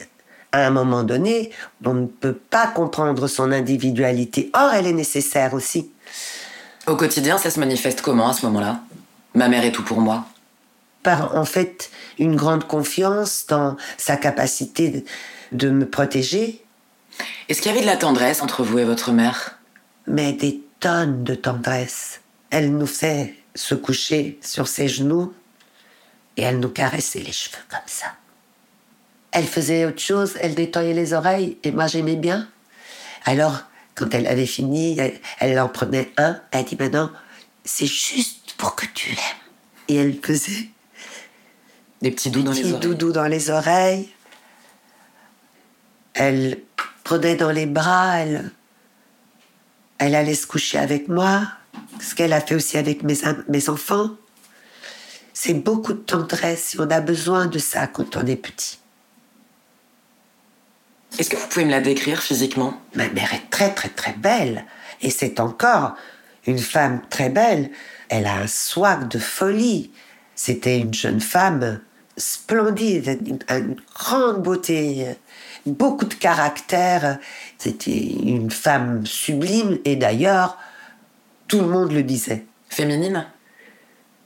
à 0.52 0.66
un 0.66 0.70
moment 0.70 1.04
donné, 1.04 1.52
on 1.84 1.94
ne 1.94 2.08
peut 2.08 2.34
pas 2.34 2.68
comprendre 2.68 3.28
son 3.28 3.52
individualité. 3.52 4.50
Or, 4.54 4.74
elle 4.74 4.88
est 4.88 4.94
nécessaire 4.94 5.54
aussi. 5.54 5.92
Au 6.88 6.96
quotidien, 6.96 7.38
ça 7.38 7.52
se 7.52 7.60
manifeste 7.60 8.02
comment 8.02 8.30
à 8.30 8.34
ce 8.34 8.46
moment-là? 8.46 8.80
Ma 9.36 9.50
mère 9.50 9.64
est 9.66 9.72
tout 9.72 9.84
pour 9.84 10.00
moi 10.00 10.26
par 11.04 11.36
en 11.36 11.46
fait 11.46 11.90
une 12.18 12.36
grande 12.36 12.66
confiance 12.66 13.46
dans 13.48 13.78
sa 13.98 14.18
capacité 14.18 15.06
de, 15.52 15.70
me 15.70 15.86
protéger. 15.86 16.64
Est-ce 17.48 17.62
qu'il 17.62 17.72
y 17.72 17.74
avait 17.74 17.84
de 17.84 17.90
la 17.90 17.98
tendresse 17.98 18.42
entre 18.42 18.64
vous 18.64 18.80
et 18.80 18.86
votre 18.86 19.12
mère? 19.12 19.58
Mais 20.08 20.34
des 20.34 20.62
tonnes 20.80 21.24
de 21.24 21.36
tendresse. 21.36 22.22
Elle 22.50 22.76
nous 22.76 22.88
fait 22.88 23.36
se 23.56 23.76
coucher 23.76 24.40
sur 24.42 24.68
ses 24.68 24.88
genoux 24.88 25.34
et 26.38 26.44
elle 26.44 26.60
nous 26.60 26.70
caressait 26.70 27.20
les 27.20 27.32
cheveux 27.32 27.64
comme 27.70 27.80
ça. 27.86 28.08
Elle 29.32 29.46
faisait 29.46 29.86
autre 29.86 30.00
chose, 30.00 30.38
elle 30.42 30.56
détoyait 30.56 30.94
les 30.94 31.14
oreilles 31.14 31.58
et 31.64 31.72
moi 31.72 31.88
j'aimais 31.88 32.16
bien. 32.16 32.48
Alors, 33.26 33.64
quand 33.96 34.14
elle 34.14 34.28
avait 34.28 34.46
fini, 34.46 34.98
elle, 35.40 35.60
en 35.60 35.68
prenait 35.68 36.12
un, 36.18 36.40
elle 36.52 36.66
dit 36.66 36.78
maintenant, 36.80 37.12
c'est 37.66 37.86
juste 37.86 38.54
pour 38.58 38.76
que 38.76 38.86
tu 38.94 39.10
l'aimes. 39.10 39.18
Et 39.90 39.96
elle 39.96 40.18
faisait 40.24 40.70
des 42.02 42.12
petits 42.12 42.32
doudous 42.32 42.46
dans 42.46 42.54
les 42.54 42.72
oreilles. 42.72 42.80
doudous 42.80 43.12
dans 43.12 43.28
les 43.28 43.50
oreilles. 43.50 44.10
Elle 46.14 46.62
prenait 47.04 47.36
dans 47.36 47.52
les 47.52 47.66
bras, 47.66 48.20
elle, 48.20 48.52
elle 50.00 50.16
allait 50.16 50.34
se 50.34 50.48
coucher 50.48 50.80
avec 50.80 51.08
moi, 51.08 51.48
ce 52.02 52.16
qu'elle 52.16 52.34
a 52.34 52.42
fait 52.42 52.56
aussi 52.56 52.78
avec 52.78 53.04
mes, 53.04 53.18
mes 53.48 53.70
enfants. 53.70 54.12
C'est 55.34 55.54
beaucoup 55.54 55.94
de 55.94 56.00
tendresse 56.00 56.76
et 56.76 56.80
on 56.80 56.90
a 56.90 57.02
besoin 57.02 57.46
de 57.46 57.60
ça 57.60 57.88
quand 57.88 58.18
on 58.18 58.26
est 58.26 58.36
petit. 58.36 58.80
Est-ce 61.18 61.30
que 61.30 61.36
vous 61.36 61.48
pouvez 61.48 61.66
me 61.66 61.72
la 61.72 61.82
décrire 61.82 62.22
physiquement? 62.22 62.80
Ma 62.96 63.10
mère 63.10 63.34
est 63.34 63.50
très 63.50 63.74
très 63.74 63.90
très 63.90 64.14
belle 64.14 64.66
et 65.02 65.10
c'est 65.10 65.40
encore 65.40 65.96
une 66.46 66.60
femme 66.60 67.02
très 67.10 67.30
belle. 67.30 67.72
Elle 68.10 68.26
a 68.26 68.38
un 68.38 68.48
swag 68.48 69.08
de 69.08 69.20
folie. 69.20 69.92
C'était 70.36 70.80
une 70.80 70.94
jeune 70.94 71.20
femme 71.20 71.82
splendide, 72.18 73.20
une, 73.50 73.76
grande 73.94 74.44
beauté, 74.44 75.16
beaucoup 75.66 76.06
de 76.06 76.14
caractère. 76.14 77.18
C'était 77.58 77.92
une 77.92 78.52
femme 78.52 79.06
sublime 79.06 79.80
et 79.86 79.96
d'ailleurs, 79.96 80.58
tout 81.48 81.62
le 81.62 81.68
monde 81.68 81.92
le 81.92 82.04
disait. 82.04 82.46
Féminine? 82.70 83.26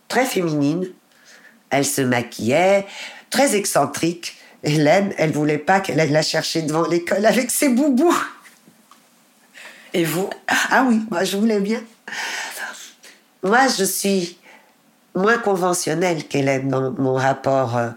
Très 0.08 0.26
féminine. 0.26 0.88
Elle 1.70 1.86
se 1.86 2.02
maquillait, 2.02 2.86
très 3.30 3.56
excentrique. 3.56 4.38
Hélène, 4.64 5.14
elle 5.18 5.32
voulait 5.32 5.58
pas 5.58 5.80
qu'elle 5.80 6.00
aille 6.00 6.12
la 6.12 6.22
chercher 6.22 6.62
devant 6.62 6.88
l'école 6.88 7.26
avec 7.26 7.52
ses 7.52 7.70
boubous. 7.70 8.16
Et 9.94 10.06
vous? 10.06 10.30
Ah 10.72 10.86
oui, 10.88 11.02
moi 11.10 11.24
je 11.24 11.38
voulais 11.38 11.60
bien. 11.60 11.82
Moi, 13.44 13.68
je 13.68 13.84
suis 13.84 14.38
moins 15.16 15.38
conventionnelle 15.38 16.26
qu'Hélène 16.26 16.70
dans 16.70 16.92
mon 16.92 17.16
rapport 17.16 17.76
euh, 17.76 17.90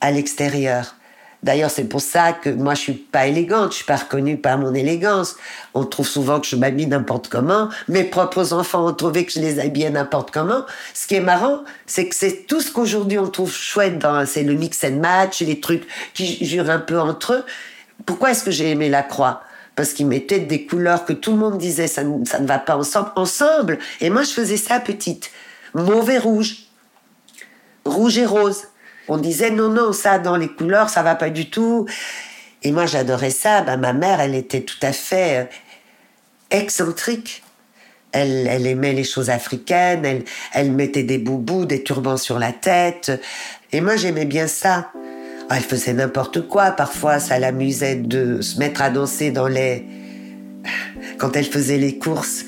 à 0.00 0.10
l'extérieur. 0.10 0.96
D'ailleurs, 1.44 1.70
c'est 1.70 1.84
pour 1.84 2.00
ça 2.00 2.32
que 2.32 2.48
moi, 2.48 2.72
je 2.72 2.80
suis 2.80 2.92
pas 2.94 3.26
élégante, 3.26 3.72
je 3.72 3.76
suis 3.76 3.84
pas 3.84 3.96
reconnue 3.96 4.38
par 4.38 4.56
mon 4.56 4.72
élégance. 4.72 5.36
On 5.74 5.84
trouve 5.84 6.08
souvent 6.08 6.40
que 6.40 6.46
je 6.46 6.56
m'habille 6.56 6.86
n'importe 6.86 7.28
comment. 7.28 7.68
Mes 7.86 8.04
propres 8.04 8.54
enfants 8.54 8.86
ont 8.86 8.94
trouvé 8.94 9.26
que 9.26 9.32
je 9.32 9.40
les 9.40 9.60
habillais 9.60 9.90
n'importe 9.90 10.30
comment. 10.30 10.64
Ce 10.94 11.06
qui 11.06 11.16
est 11.16 11.20
marrant, 11.20 11.62
c'est 11.84 12.08
que 12.08 12.14
c'est 12.14 12.46
tout 12.46 12.62
ce 12.62 12.72
qu'aujourd'hui 12.72 13.18
on 13.18 13.28
trouve 13.28 13.52
chouette 13.52 13.98
dans, 13.98 14.24
c'est 14.24 14.42
le 14.42 14.54
mix 14.54 14.82
and 14.84 15.00
match, 15.02 15.42
les 15.42 15.60
trucs 15.60 15.86
qui 16.14 16.42
jurent 16.46 16.70
un 16.70 16.78
peu 16.78 16.98
entre 16.98 17.34
eux. 17.34 17.44
Pourquoi 18.06 18.30
est-ce 18.30 18.42
que 18.42 18.50
j'ai 18.50 18.70
aimé 18.70 18.88
la 18.88 19.02
croix? 19.02 19.42
Parce 19.76 19.92
qu'ils 19.92 20.06
mettaient 20.06 20.40
des 20.40 20.64
couleurs 20.64 21.04
que 21.04 21.12
tout 21.12 21.32
le 21.32 21.36
monde 21.36 21.58
disait 21.58 21.88
ça, 21.88 22.00
ça 22.24 22.38
ne 22.38 22.46
va 22.46 22.58
pas 22.58 22.78
ensemble, 22.78 23.10
ensemble. 23.16 23.78
Et 24.00 24.08
moi, 24.08 24.22
je 24.22 24.30
faisais 24.30 24.56
ça 24.56 24.80
petite 24.80 25.30
mauvais 25.74 26.16
rouge, 26.16 26.68
rouge 27.84 28.16
et 28.16 28.24
rose. 28.24 28.62
On 29.08 29.18
disait 29.18 29.50
non, 29.50 29.68
non, 29.68 29.92
ça 29.92 30.18
dans 30.18 30.36
les 30.36 30.48
couleurs, 30.48 30.88
ça 30.88 31.02
va 31.02 31.14
pas 31.14 31.30
du 31.30 31.50
tout. 31.50 31.86
Et 32.62 32.72
moi, 32.72 32.86
j'adorais 32.86 33.30
ça. 33.30 33.60
Ben, 33.60 33.76
ma 33.76 33.92
mère, 33.92 34.20
elle 34.20 34.34
était 34.34 34.62
tout 34.62 34.78
à 34.82 34.92
fait 34.92 35.40
euh, 35.40 35.44
excentrique. 36.50 37.42
Elle, 38.12 38.46
elle, 38.46 38.66
aimait 38.66 38.92
les 38.92 39.04
choses 39.04 39.28
africaines, 39.28 40.04
elle, 40.04 40.22
elle 40.52 40.70
mettait 40.70 41.02
des 41.02 41.18
boubous, 41.18 41.66
des 41.66 41.82
turbans 41.82 42.16
sur 42.16 42.38
la 42.38 42.52
tête. 42.52 43.10
Et 43.72 43.80
moi, 43.80 43.96
j'aimais 43.96 44.24
bien 44.24 44.46
ça. 44.46 44.90
Ah, 45.50 45.56
elle 45.56 45.64
faisait 45.64 45.92
n'importe 45.92 46.48
quoi. 46.48 46.70
Parfois, 46.70 47.18
ça 47.18 47.38
l'amusait 47.38 47.96
de 47.96 48.40
se 48.40 48.58
mettre 48.58 48.82
à 48.82 48.90
danser 48.90 49.30
dans 49.30 49.48
les... 49.48 49.84
Quand 51.18 51.36
elle 51.36 51.44
faisait 51.44 51.76
les 51.76 51.98
courses 51.98 52.44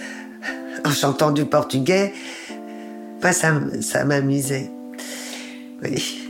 en 0.85 0.93
chantant 0.93 1.33
du 1.33 1.45
portugais, 1.45 2.15
pas 3.21 3.33
ça, 3.33 3.53
ça 3.83 4.05
m'amusait. 4.05 4.71
Oui. 5.83 6.26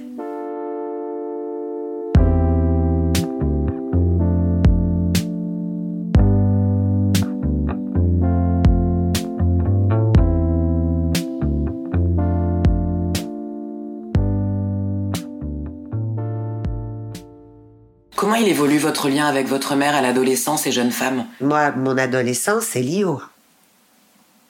Comment 18.36 18.48
il 18.48 18.52
évolue 18.52 18.76
votre 18.76 19.08
lien 19.08 19.26
avec 19.26 19.46
votre 19.46 19.76
mère 19.76 19.94
à 19.94 20.02
l'adolescence 20.02 20.66
et 20.66 20.72
jeune 20.72 20.90
femme 20.90 21.24
Moi, 21.40 21.70
mon 21.70 21.96
adolescence, 21.96 22.64
c'est 22.64 22.82
Lio. 22.82 23.22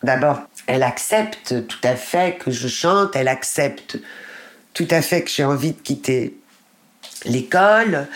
D'abord, 0.03 0.41
elle 0.67 0.83
accepte 0.83 1.69
tout 1.69 1.79
à 1.85 1.95
fait 1.95 2.37
que 2.37 2.51
je 2.51 2.67
chante, 2.67 3.15
elle 3.15 3.29
accepte 3.29 4.01
tout 4.75 4.89
à 4.91 5.03
fait 5.03 5.23
que 5.23 5.31
j'ai 5.31 5.45
envie 5.45 5.71
de 5.71 5.81
quitter 5.81 6.37
l'école. 7.27 8.09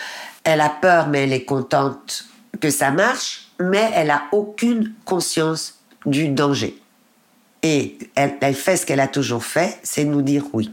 Elle 0.43 0.59
a 0.59 0.67
peur, 0.67 1.07
mais 1.07 1.23
elle 1.23 1.31
est 1.31 1.45
contente 1.45 2.25
que 2.59 2.69
ça 2.69 2.91
marche, 2.91 3.47
mais 3.57 3.91
elle 3.95 4.09
a 4.09 4.23
aucune 4.33 4.93
conscience 5.05 5.79
du 6.05 6.27
danger. 6.27 6.77
Et 7.63 7.97
elle, 8.15 8.35
elle 8.41 8.55
fait 8.55 8.75
ce 8.75 8.85
qu'elle 8.85 8.99
a 8.99 9.07
toujours 9.07 9.45
fait, 9.45 9.79
c'est 9.83 10.03
nous 10.03 10.21
dire 10.21 10.43
oui. 10.51 10.69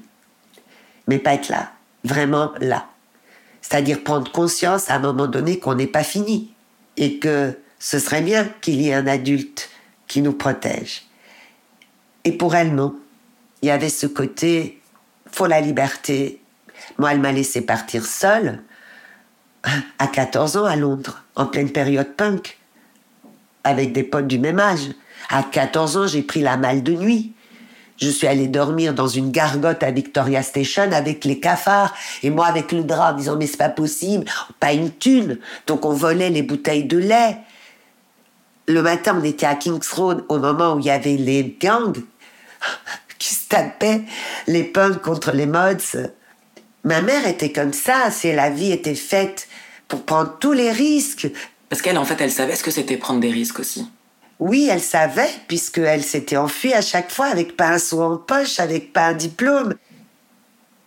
Mais 1.06 1.20
pas 1.20 1.34
être 1.34 1.50
là, 1.50 1.70
vraiment 2.02 2.50
là. 2.58 2.88
C'est-à-dire 3.68 4.02
prendre 4.02 4.32
conscience 4.32 4.88
à 4.88 4.94
un 4.94 4.98
moment 4.98 5.26
donné 5.26 5.58
qu'on 5.58 5.74
n'est 5.74 5.86
pas 5.86 6.02
fini 6.02 6.54
et 6.96 7.18
que 7.18 7.58
ce 7.78 7.98
serait 7.98 8.22
bien 8.22 8.48
qu'il 8.62 8.80
y 8.80 8.88
ait 8.88 8.94
un 8.94 9.06
adulte 9.06 9.68
qui 10.06 10.22
nous 10.22 10.32
protège. 10.32 11.02
Et 12.24 12.32
pour 12.32 12.54
elle, 12.54 12.74
non. 12.74 12.98
Il 13.60 13.68
y 13.68 13.70
avait 13.70 13.90
ce 13.90 14.06
côté, 14.06 14.80
faut 15.30 15.46
la 15.46 15.60
liberté. 15.60 16.40
Moi, 16.96 17.12
elle 17.12 17.20
m'a 17.20 17.30
laissé 17.30 17.60
partir 17.60 18.06
seule 18.06 18.62
à 19.98 20.06
14 20.06 20.56
ans 20.56 20.64
à 20.64 20.76
Londres, 20.76 21.22
en 21.36 21.44
pleine 21.44 21.70
période 21.70 22.14
punk, 22.16 22.56
avec 23.64 23.92
des 23.92 24.02
potes 24.02 24.28
du 24.28 24.38
même 24.38 24.60
âge. 24.60 24.88
À 25.28 25.42
14 25.42 25.96
ans, 25.98 26.06
j'ai 26.06 26.22
pris 26.22 26.40
la 26.40 26.56
malle 26.56 26.82
de 26.82 26.94
nuit. 26.94 27.34
Je 27.98 28.08
suis 28.10 28.26
allée 28.26 28.46
dormir 28.46 28.94
dans 28.94 29.08
une 29.08 29.30
gargote 29.32 29.82
à 29.82 29.90
Victoria 29.90 30.42
Station 30.42 30.90
avec 30.92 31.24
les 31.24 31.40
cafards 31.40 31.94
et 32.22 32.30
moi 32.30 32.46
avec 32.46 32.70
le 32.72 32.84
drap 32.84 33.12
en 33.12 33.16
disant 33.16 33.36
mais 33.36 33.46
c'est 33.46 33.56
pas 33.56 33.68
possible, 33.68 34.24
pas 34.60 34.72
une 34.72 34.90
thune. 34.90 35.38
Donc 35.66 35.84
on 35.84 35.92
volait 35.92 36.30
les 36.30 36.42
bouteilles 36.42 36.84
de 36.84 36.98
lait. 36.98 37.38
Le 38.68 38.82
matin, 38.82 39.18
on 39.20 39.24
était 39.24 39.46
à 39.46 39.54
Kings 39.54 39.82
Road 39.94 40.24
au 40.28 40.38
moment 40.38 40.74
où 40.74 40.78
il 40.78 40.86
y 40.86 40.90
avait 40.90 41.16
les 41.16 41.56
gangs 41.60 41.98
qui 43.18 43.34
se 43.34 43.48
tapaient 43.48 44.02
les 44.46 44.64
punks 44.64 45.02
contre 45.02 45.32
les 45.32 45.46
mods. 45.46 45.96
Ma 46.84 47.02
mère 47.02 47.26
était 47.26 47.50
comme 47.50 47.72
ça, 47.72 48.10
c'est 48.10 48.34
la 48.34 48.50
vie 48.50 48.70
était 48.70 48.94
faite 48.94 49.48
pour 49.88 50.04
prendre 50.04 50.38
tous 50.38 50.52
les 50.52 50.70
risques. 50.70 51.28
Parce 51.68 51.82
qu'elle, 51.82 51.98
en 51.98 52.04
fait, 52.04 52.20
elle 52.20 52.30
savait 52.30 52.54
ce 52.54 52.62
que 52.62 52.70
c'était 52.70 52.96
prendre 52.96 53.20
des 53.20 53.30
risques 53.30 53.58
aussi. 53.58 53.88
Oui, 54.38 54.68
elle 54.70 54.80
savait, 54.80 55.30
puisqu'elle 55.48 56.04
s'était 56.04 56.36
enfuie 56.36 56.72
à 56.72 56.80
chaque 56.80 57.10
fois 57.10 57.26
avec 57.26 57.56
pas 57.56 57.70
un 57.70 57.78
sou 57.78 58.00
en 58.00 58.16
poche, 58.16 58.60
avec 58.60 58.92
pas 58.92 59.08
un 59.08 59.14
diplôme. 59.14 59.74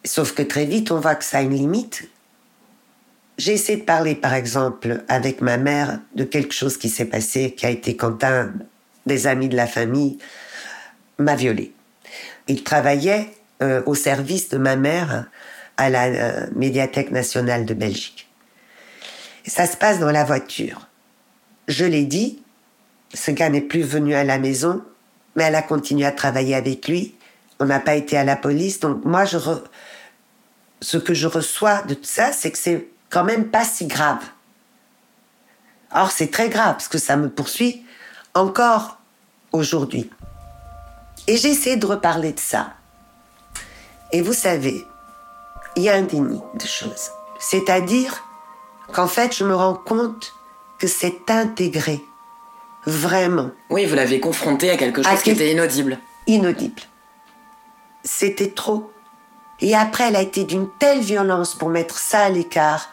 Sauf 0.05 0.34
que 0.34 0.41
très 0.41 0.65
vite, 0.65 0.91
on 0.91 1.00
voit 1.00 1.15
que 1.15 1.25
ça 1.25 1.39
a 1.39 1.41
une 1.41 1.55
limite. 1.55 2.10
J'ai 3.38 3.53
essayé 3.53 3.79
de 3.79 3.84
parler, 3.84 4.15
par 4.15 4.34
exemple, 4.34 5.03
avec 5.08 5.41
ma 5.41 5.58
mère 5.58 6.00
de 6.15 6.24
quelque 6.24 6.53
chose 6.53 6.77
qui 6.77 6.89
s'est 6.89 7.05
passé, 7.05 7.51
qui 7.51 7.65
a 7.65 7.70
été 7.70 7.96
quand 7.96 8.24
un 8.24 8.53
des 9.05 9.27
amis 9.27 9.50
de 9.50 9.55
la 9.55 9.67
famille 9.67 10.17
m'a 11.17 11.36
violée. 11.36 11.74
Il 12.48 12.63
travaillait 12.63 13.29
euh, 13.62 13.81
au 13.86 13.96
service 13.96 14.50
de 14.50 14.58
ma 14.58 14.75
mère 14.75 15.25
à 15.77 15.89
la 15.89 16.05
euh, 16.05 16.48
Médiathèque 16.55 17.12
nationale 17.12 17.65
de 17.65 17.74
Belgique. 17.74 18.29
ça 19.46 19.65
se 19.65 19.75
passe 19.75 20.00
dans 20.00 20.12
la 20.12 20.24
voiture. 20.24 20.88
Je 21.67 21.86
l'ai 21.86 22.05
dit, 22.05 22.40
ce 23.13 23.31
gars 23.31 23.49
n'est 23.49 23.61
plus 23.61 23.81
venu 23.81 24.13
à 24.15 24.23
la 24.23 24.39
maison, 24.39 24.81
mais 25.35 25.43
elle 25.43 25.55
a 25.55 25.61
continué 25.61 26.05
à 26.05 26.11
travailler 26.11 26.55
avec 26.55 26.87
lui. 26.87 27.15
On 27.59 27.65
n'a 27.65 27.79
pas 27.79 27.95
été 27.95 28.17
à 28.17 28.23
la 28.23 28.35
police. 28.35 28.79
Donc 28.79 29.05
moi, 29.05 29.25
je 29.25 29.37
ce 30.81 30.97
que 30.97 31.13
je 31.13 31.27
reçois 31.27 31.83
de 31.83 31.93
tout 31.93 32.03
ça, 32.03 32.31
c'est 32.31 32.51
que 32.51 32.57
c'est 32.57 32.87
quand 33.09 33.23
même 33.23 33.49
pas 33.49 33.63
si 33.63 33.85
grave. 33.85 34.23
Or, 35.93 36.11
c'est 36.11 36.31
très 36.31 36.49
grave 36.49 36.73
parce 36.73 36.87
que 36.87 36.97
ça 36.97 37.17
me 37.17 37.29
poursuit 37.29 37.85
encore 38.33 38.97
aujourd'hui. 39.51 40.09
Et 41.27 41.37
j'ai 41.37 41.49
essayé 41.49 41.75
de 41.75 41.85
reparler 41.85 42.33
de 42.33 42.39
ça. 42.39 42.73
Et 44.11 44.21
vous 44.21 44.33
savez, 44.33 44.83
il 45.75 45.83
y 45.83 45.89
a 45.89 45.95
un 45.95 46.01
déni 46.01 46.41
de 46.55 46.65
choses. 46.65 47.11
C'est-à-dire 47.39 48.23
qu'en 48.91 49.07
fait, 49.07 49.35
je 49.35 49.43
me 49.43 49.55
rends 49.55 49.75
compte 49.75 50.33
que 50.79 50.87
c'est 50.87 51.29
intégré 51.29 52.01
Vraiment. 52.85 53.51
Oui, 53.69 53.85
vous 53.85 53.95
l'avez 53.95 54.19
confronté 54.19 54.69
à 54.69 54.77
quelque 54.77 55.03
chose 55.03 55.21
qui 55.21 55.31
était 55.31 55.51
inaudible. 55.51 56.00
Inaudible. 56.27 56.81
C'était 58.03 58.51
trop. 58.51 58.91
Et 59.59 59.75
après, 59.75 60.07
elle 60.07 60.15
a 60.15 60.21
été 60.21 60.43
d'une 60.43 60.67
telle 60.79 61.01
violence 61.01 61.53
pour 61.53 61.69
mettre 61.69 62.00
ça 62.00 62.21
à 62.21 62.29
l'écart. 62.29 62.89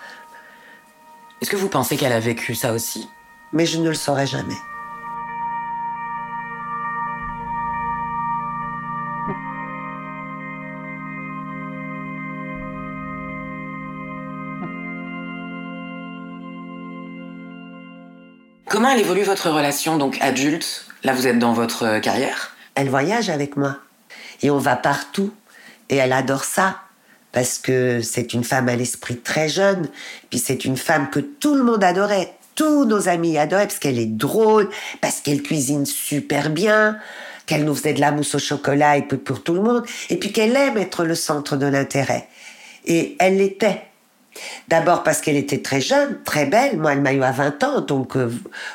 Est-ce 1.40 1.50
que 1.50 1.56
vous 1.56 1.68
pensez 1.68 1.96
qu'elle 1.96 2.12
a 2.12 2.20
vécu 2.20 2.54
ça 2.54 2.72
aussi? 2.72 3.08
Mais 3.52 3.64
je 3.64 3.78
ne 3.78 3.88
le 3.88 3.94
saurais 3.94 4.26
jamais. 4.26 4.56
Comment 18.78 18.90
elle 18.90 19.00
évolue 19.00 19.24
votre 19.24 19.50
relation, 19.50 19.96
donc 19.96 20.18
adulte? 20.20 20.86
Là, 21.02 21.12
vous 21.12 21.26
êtes 21.26 21.40
dans 21.40 21.52
votre 21.52 21.84
euh, 21.84 21.98
carrière. 21.98 22.54
Elle 22.76 22.88
voyage 22.88 23.28
avec 23.28 23.56
moi. 23.56 23.78
Et 24.40 24.50
on 24.50 24.58
va 24.58 24.76
partout. 24.76 25.34
Et 25.88 25.96
elle 25.96 26.12
adore 26.12 26.44
ça. 26.44 26.82
Parce 27.32 27.58
que 27.58 28.00
c'est 28.02 28.34
une 28.34 28.44
femme 28.44 28.68
à 28.68 28.76
l'esprit 28.76 29.16
très 29.16 29.48
jeune. 29.48 29.88
Puis 30.30 30.38
c'est 30.38 30.64
une 30.64 30.76
femme 30.76 31.10
que 31.10 31.18
tout 31.18 31.56
le 31.56 31.64
monde 31.64 31.82
adorait. 31.82 32.32
Tous 32.54 32.84
nos 32.84 33.08
amis 33.08 33.36
adoraient 33.36 33.66
parce 33.66 33.80
qu'elle 33.80 33.98
est 33.98 34.06
drôle, 34.06 34.70
parce 35.00 35.22
qu'elle 35.22 35.42
cuisine 35.42 35.84
super 35.84 36.48
bien, 36.48 36.98
qu'elle 37.46 37.64
nous 37.64 37.74
faisait 37.74 37.94
de 37.94 38.00
la 38.00 38.12
mousse 38.12 38.36
au 38.36 38.38
chocolat 38.38 38.96
et 38.96 39.02
pour 39.02 39.42
tout 39.42 39.54
le 39.54 39.62
monde. 39.62 39.84
Et 40.08 40.20
puis 40.20 40.30
qu'elle 40.30 40.54
aime 40.54 40.78
être 40.78 41.04
le 41.04 41.16
centre 41.16 41.56
de 41.56 41.66
l'intérêt. 41.66 42.28
Et 42.86 43.16
elle 43.18 43.38
l'était. 43.38 43.87
D'abord 44.68 45.02
parce 45.02 45.20
qu'elle 45.20 45.36
était 45.36 45.62
très 45.62 45.80
jeune, 45.80 46.18
très 46.24 46.46
belle. 46.46 46.78
Moi, 46.78 46.92
elle 46.92 47.00
m'a 47.00 47.12
eu 47.12 47.22
à 47.22 47.32
20 47.32 47.64
ans. 47.64 47.80
Donc, 47.80 48.16
euh, 48.16 48.30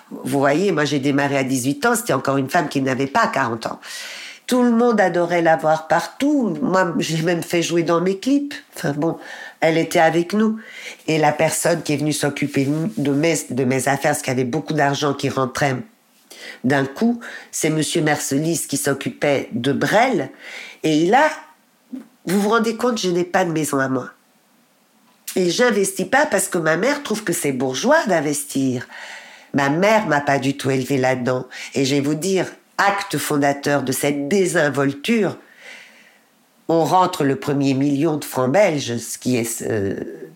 vous 0.10 0.40
voyez, 0.40 0.72
moi, 0.72 0.86
j'ai 0.86 1.00
démarré 1.00 1.38
à 1.38 1.44
18 1.44 1.86
ans. 1.86 1.96
C'était 1.96 2.14
encore 2.14 2.38
une 2.38 2.50
femme 2.50 2.68
qui 2.68 2.82
n'avait 2.82 3.08
pas 3.08 3.28
40 3.28 3.68
ans. 3.68 3.80
Tout 4.48 4.64
le 4.64 4.72
monde 4.72 5.00
adorait 5.00 5.42
la 5.42 5.56
voir 5.56 5.88
partout. 5.88 6.58
Moi, 6.62 6.94
j'ai 7.00 7.22
même 7.22 7.44
fait 7.44 7.62
jouer 7.62 7.84
dans 7.84 8.02
mes 8.02 8.18
clips. 8.20 8.54
Enfin 8.76 8.92
bon, 8.92 9.18
elle 9.62 9.78
était 9.78 10.00
avec 10.00 10.34
nous. 10.34 10.60
Et 11.08 11.18
la 11.18 11.32
personne 11.32 11.82
qui 11.82 11.94
est 11.94 11.98
venue 11.98 12.14
s'occuper 12.14 12.68
de 12.98 13.12
mes, 13.12 13.88
affaires, 13.88 14.00
parce 14.02 14.22
qu'il 14.22 14.32
y 14.32 14.36
avait 14.36 14.44
beaucoup 14.44 14.74
d'argent 14.74 15.14
qui 15.14 15.30
rentrait 15.30 15.78
d'un 16.64 16.86
coup, 16.86 17.20
c'est 17.52 17.70
Monsieur 17.70 18.02
Mercelis 18.02 18.66
qui 18.68 18.78
s'occupait 18.78 19.50
de 19.54 19.72
Brel. 19.72 20.30
Et 20.84 21.06
là, 21.06 21.30
vous 22.26 22.42
vous 22.42 22.50
rendez 22.50 22.76
compte, 22.76 23.00
je 23.00 23.10
n'ai 23.10 23.24
pas 23.24 23.46
de 23.46 23.52
maison 23.52 23.80
à 23.80 23.88
moi. 23.88 24.10
Et 25.36 25.50
j'investis 25.50 26.08
pas 26.08 26.26
parce 26.26 26.48
que 26.48 26.58
ma 26.58 26.78
mère 26.78 27.04
trouve 27.04 27.24
que 27.24 27.34
c'est 27.34 27.52
bourgeois 27.52 28.06
d'investir. 28.06 28.88
Ma 29.54 29.70
mère 29.70 30.08
m'a 30.08 30.22
pas 30.22 30.40
du 30.40 30.58
tout 30.58 30.70
élevé 30.70 30.98
là-dedans. 30.98 31.48
Et 31.74 31.86
je 31.86 31.96
vais 31.96 32.02
vous 32.02 32.16
dire, 32.16 32.48
acte 32.78 33.18
fondateur 33.18 33.84
de 33.84 33.92
cette 33.92 34.28
désinvolture, 34.28 35.38
on 36.68 36.86
rentre 36.86 37.24
le 37.24 37.36
premier 37.36 37.74
million 37.74 38.18
de 38.18 38.26
francs 38.26 38.52
belges, 38.52 38.98
ce 38.98 39.18
qui 39.18 39.38
est 39.38 39.64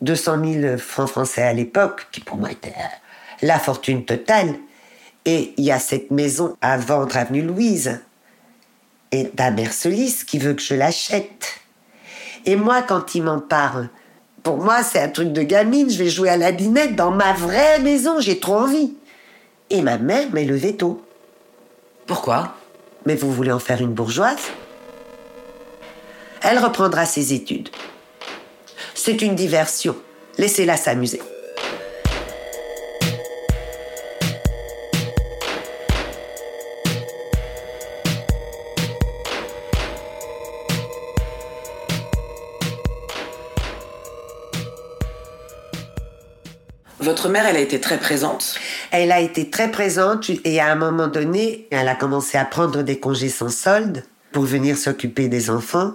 200 0.01 0.43
euh, 0.43 0.61
000 0.61 0.77
francs 0.77 1.09
français 1.09 1.43
à 1.43 1.53
l'époque, 1.53 2.07
qui 2.11 2.19
pour 2.19 2.37
moi 2.37 2.51
était 2.51 2.69
euh, 2.77 2.95
la 3.41 3.59
fortune 3.59 4.03
totale. 4.03 4.55
Et 5.25 5.53
il 5.57 5.63
y 5.63 5.71
a 5.71 5.79
cette 5.79 6.11
maison 6.11 6.55
à 6.61 6.77
vendre 6.77 7.17
avenue 7.17 7.41
Louise. 7.41 8.01
Et 9.11 9.29
d'Amercelis 9.33 10.23
qui 10.27 10.37
veut 10.37 10.53
que 10.53 10.61
je 10.61 10.73
l'achète. 10.73 11.61
Et 12.45 12.55
moi, 12.55 12.81
quand 12.81 13.15
il 13.15 13.23
m'en 13.23 13.39
parle, 13.39 13.89
pour 14.47 14.59
moi, 14.59 14.81
c'est 14.81 15.01
un 15.01 15.09
truc 15.09 15.33
de 15.33 15.41
gamine. 15.41 15.89
Je 15.89 15.97
vais 15.97 16.07
jouer 16.07 16.29
à 16.29 16.37
la 16.37 16.53
dinette 16.53 16.95
dans 16.95 17.11
ma 17.11 17.33
vraie 17.33 17.79
maison. 17.79 18.21
J'ai 18.21 18.39
trop 18.39 18.55
envie. 18.55 18.93
Et 19.69 19.81
ma 19.81 19.97
mère 19.97 20.31
met 20.31 20.45
le 20.45 20.55
veto. 20.55 21.03
Pourquoi? 22.05 22.55
Mais 23.05 23.15
vous 23.15 23.29
voulez 23.29 23.51
en 23.51 23.59
faire 23.59 23.81
une 23.81 23.91
bourgeoise? 23.91 24.39
Elle 26.41 26.59
reprendra 26.59 27.05
ses 27.05 27.33
études. 27.33 27.67
C'est 28.93 29.21
une 29.21 29.35
diversion. 29.35 29.97
Laissez-la 30.37 30.77
s'amuser. 30.77 31.21
Votre 47.07 47.29
mère, 47.29 47.45
elle 47.45 47.55
a 47.55 47.61
été 47.61 47.79
très 47.79 47.97
présente 47.97 48.59
Elle 48.91 49.13
a 49.13 49.21
été 49.21 49.49
très 49.49 49.71
présente 49.71 50.29
et 50.43 50.59
à 50.59 50.69
un 50.69 50.75
moment 50.75 51.07
donné, 51.07 51.65
elle 51.71 51.87
a 51.87 51.95
commencé 51.95 52.37
à 52.37 52.43
prendre 52.43 52.83
des 52.83 52.99
congés 52.99 53.29
sans 53.29 53.47
solde 53.47 54.03
pour 54.33 54.43
venir 54.43 54.77
s'occuper 54.77 55.29
des 55.29 55.49
enfants. 55.49 55.93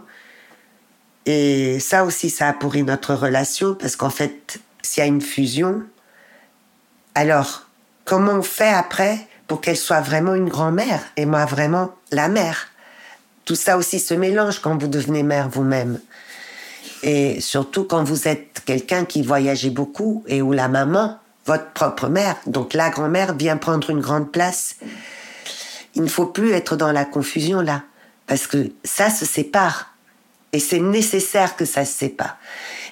Et 1.26 1.80
ça 1.80 2.04
aussi, 2.04 2.30
ça 2.30 2.48
a 2.48 2.54
pourri 2.54 2.82
notre 2.82 3.12
relation 3.12 3.74
parce 3.74 3.94
qu'en 3.94 4.08
fait, 4.08 4.58
s'il 4.80 5.02
y 5.02 5.04
a 5.04 5.06
une 5.06 5.20
fusion, 5.20 5.82
alors 7.14 7.66
comment 8.06 8.32
on 8.32 8.42
fait 8.42 8.72
après 8.72 9.18
pour 9.48 9.60
qu'elle 9.60 9.76
soit 9.76 10.00
vraiment 10.00 10.34
une 10.34 10.48
grand-mère 10.48 11.02
et 11.18 11.26
moi 11.26 11.44
vraiment 11.44 11.94
la 12.10 12.28
mère? 12.28 12.68
Tout 13.44 13.54
ça 13.54 13.76
aussi 13.76 14.00
se 14.00 14.14
mélange 14.14 14.60
quand 14.60 14.80
vous 14.80 14.88
devenez 14.88 15.22
mère 15.22 15.50
vous-même. 15.50 16.00
Et 17.02 17.40
surtout 17.40 17.84
quand 17.84 18.04
vous 18.04 18.28
êtes 18.28 18.62
quelqu'un 18.64 19.04
qui 19.04 19.22
voyageait 19.22 19.70
beaucoup 19.70 20.24
et 20.26 20.40
où 20.40 20.52
la 20.52 20.68
maman, 20.68 21.18
votre 21.46 21.72
propre 21.72 22.08
mère, 22.08 22.36
donc 22.46 22.74
la 22.74 22.90
grand-mère, 22.90 23.34
vient 23.34 23.56
prendre 23.56 23.90
une 23.90 24.00
grande 24.00 24.30
place. 24.30 24.76
Il 25.94 26.02
ne 26.02 26.08
faut 26.08 26.26
plus 26.26 26.52
être 26.52 26.76
dans 26.76 26.92
la 26.92 27.04
confusion 27.04 27.60
là, 27.60 27.82
parce 28.26 28.46
que 28.46 28.70
ça 28.84 29.10
se 29.10 29.26
sépare. 29.26 29.88
Et 30.52 30.60
c'est 30.60 30.80
nécessaire 30.80 31.56
que 31.56 31.64
ça 31.64 31.84
se 31.84 31.92
sépare. 31.92 32.36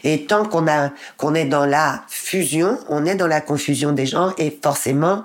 Et 0.03 0.25
tant 0.25 0.47
qu'on 0.47 1.35
est 1.35 1.45
dans 1.45 1.67
la 1.67 2.03
fusion, 2.09 2.79
on 2.89 3.05
est 3.05 3.15
dans 3.15 3.27
la 3.27 3.43
confusion 3.43 3.93
des 3.93 4.07
gens 4.07 4.33
et 4.39 4.59
forcément, 4.63 5.25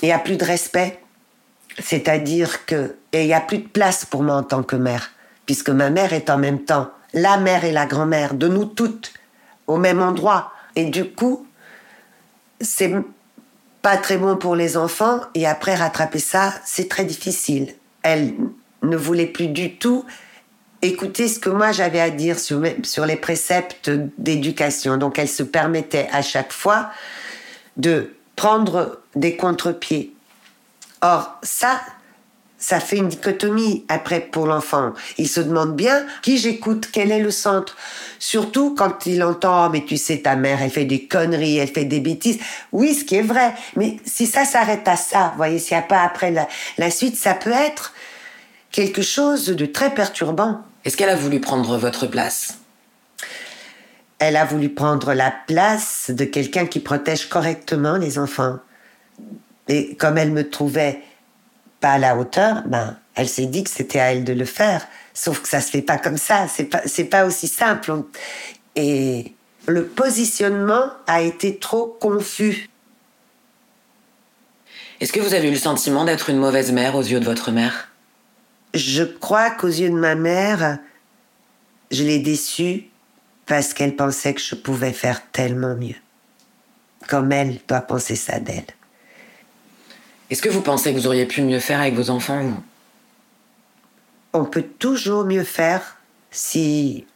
il 0.00 0.06
n'y 0.06 0.12
a 0.12 0.18
plus 0.20 0.36
de 0.36 0.44
respect. 0.44 1.00
C'est-à-dire 1.80 2.66
que, 2.66 2.96
et 3.12 3.22
il 3.22 3.26
n'y 3.26 3.34
a 3.34 3.40
plus 3.40 3.58
de 3.58 3.68
place 3.68 4.04
pour 4.04 4.22
moi 4.22 4.36
en 4.36 4.42
tant 4.44 4.62
que 4.62 4.76
mère, 4.76 5.10
puisque 5.48 5.70
ma 5.70 5.88
mère 5.88 6.12
est 6.12 6.28
en 6.28 6.36
même 6.36 6.62
temps 6.66 6.90
la 7.14 7.38
mère 7.38 7.64
et 7.64 7.72
la 7.72 7.86
grand-mère 7.86 8.34
de 8.34 8.48
nous 8.48 8.66
toutes, 8.66 9.14
au 9.66 9.78
même 9.78 10.02
endroit. 10.02 10.52
Et 10.76 10.84
du 10.84 11.10
coup, 11.10 11.46
c'est 12.60 12.94
pas 13.80 13.96
très 13.96 14.18
bon 14.18 14.36
pour 14.36 14.54
les 14.54 14.76
enfants, 14.76 15.20
et 15.34 15.46
après 15.46 15.74
rattraper 15.74 16.18
ça, 16.18 16.52
c'est 16.66 16.86
très 16.86 17.06
difficile. 17.06 17.74
Elle 18.02 18.34
ne 18.82 18.94
voulait 18.94 19.26
plus 19.26 19.46
du 19.46 19.76
tout 19.76 20.04
écouter 20.82 21.28
ce 21.28 21.38
que 21.38 21.48
moi 21.48 21.72
j'avais 21.72 21.98
à 21.98 22.10
dire 22.10 22.38
sur, 22.38 22.62
sur 22.82 23.06
les 23.06 23.16
préceptes 23.16 23.90
d'éducation. 24.18 24.98
Donc 24.98 25.18
elle 25.18 25.30
se 25.30 25.42
permettait 25.42 26.10
à 26.12 26.20
chaque 26.20 26.52
fois 26.52 26.90
de 27.78 28.12
prendre 28.36 29.00
des 29.16 29.34
contre-pieds. 29.34 30.12
Or, 31.00 31.38
ça, 31.42 31.80
ça 32.58 32.80
fait 32.80 32.96
une 32.96 33.08
dichotomie 33.08 33.84
après 33.88 34.20
pour 34.20 34.46
l'enfant. 34.46 34.92
Il 35.16 35.28
se 35.28 35.40
demande 35.40 35.76
bien 35.76 36.04
qui 36.22 36.38
j'écoute, 36.38 36.88
quel 36.92 37.12
est 37.12 37.20
le 37.20 37.30
centre. 37.30 37.76
Surtout 38.18 38.74
quand 38.74 39.06
il 39.06 39.22
entend, 39.22 39.66
oh, 39.66 39.70
mais 39.70 39.84
tu 39.84 39.96
sais, 39.96 40.18
ta 40.18 40.34
mère, 40.34 40.60
elle 40.60 40.70
fait 40.70 40.84
des 40.84 41.06
conneries, 41.06 41.58
elle 41.58 41.68
fait 41.68 41.84
des 41.84 42.00
bêtises. 42.00 42.40
Oui, 42.72 42.94
ce 42.94 43.04
qui 43.04 43.14
est 43.14 43.22
vrai. 43.22 43.54
Mais 43.76 43.98
si 44.04 44.26
ça 44.26 44.44
s'arrête 44.44 44.88
à 44.88 44.96
ça, 44.96 45.28
vous 45.30 45.36
voyez, 45.36 45.60
s'il 45.60 45.76
n'y 45.76 45.84
a 45.84 45.86
pas 45.86 46.02
après 46.02 46.32
la, 46.32 46.48
la 46.78 46.90
suite, 46.90 47.16
ça 47.16 47.34
peut 47.34 47.52
être 47.52 47.94
quelque 48.72 49.02
chose 49.02 49.46
de 49.46 49.66
très 49.66 49.94
perturbant. 49.94 50.60
Est-ce 50.84 50.96
qu'elle 50.96 51.10
a 51.10 51.16
voulu 51.16 51.40
prendre 51.40 51.78
votre 51.78 52.06
place? 52.06 52.58
Elle 54.18 54.34
a 54.34 54.44
voulu 54.44 54.68
prendre 54.68 55.14
la 55.14 55.32
place 55.46 56.10
de 56.12 56.24
quelqu'un 56.24 56.66
qui 56.66 56.80
protège 56.80 57.28
correctement 57.28 57.96
les 57.96 58.18
enfants. 58.18 58.58
Et 59.68 59.94
comme 59.94 60.18
elle 60.18 60.32
me 60.32 60.48
trouvait 60.50 61.02
pas 61.80 61.92
à 61.92 61.98
la 61.98 62.16
hauteur, 62.16 62.62
ben, 62.66 62.96
elle 63.14 63.28
s'est 63.28 63.46
dit 63.46 63.64
que 63.64 63.70
c'était 63.70 64.00
à 64.00 64.12
elle 64.12 64.24
de 64.24 64.32
le 64.32 64.44
faire. 64.44 64.86
Sauf 65.14 65.42
que 65.42 65.48
ça 65.48 65.60
se 65.60 65.70
fait 65.70 65.82
pas 65.82 65.98
comme 65.98 66.18
ça. 66.18 66.46
C'est 66.48 66.64
pas, 66.64 66.82
c'est 66.86 67.04
pas 67.04 67.24
aussi 67.26 67.48
simple. 67.48 68.02
Et 68.76 69.34
le 69.66 69.86
positionnement 69.86 70.90
a 71.06 71.22
été 71.22 71.58
trop 71.58 71.86
confus. 72.00 72.68
Est-ce 75.00 75.12
que 75.12 75.20
vous 75.20 75.34
avez 75.34 75.48
eu 75.48 75.52
le 75.52 75.58
sentiment 75.58 76.04
d'être 76.04 76.30
une 76.30 76.38
mauvaise 76.38 76.72
mère 76.72 76.96
aux 76.96 77.02
yeux 77.02 77.20
de 77.20 77.24
votre 77.24 77.52
mère? 77.52 77.88
Je 78.74 79.04
crois 79.04 79.50
qu'aux 79.50 79.68
yeux 79.68 79.90
de 79.90 79.94
ma 79.94 80.14
mère, 80.14 80.78
je 81.90 82.02
l'ai 82.02 82.18
déçue 82.18 82.88
parce 83.46 83.72
qu'elle 83.74 83.96
pensait 83.96 84.34
que 84.34 84.40
je 84.40 84.54
pouvais 84.54 84.92
faire 84.92 85.22
tellement 85.30 85.74
mieux. 85.74 85.96
Comme 87.08 87.32
elle 87.32 87.58
doit 87.66 87.80
penser 87.80 88.16
ça 88.16 88.40
d'elle. 88.40 88.66
Est-ce 90.30 90.42
que 90.42 90.48
vous 90.48 90.60
pensez 90.60 90.92
que 90.92 90.98
vous 90.98 91.06
auriez 91.06 91.26
pu 91.26 91.42
mieux 91.42 91.60
faire 91.60 91.80
avec 91.80 91.94
vos 91.94 92.10
enfants 92.10 92.52
On 94.32 94.44
peut 94.44 94.64
toujours 94.78 95.24
mieux 95.24 95.44
faire 95.44 95.96
si 96.30 97.06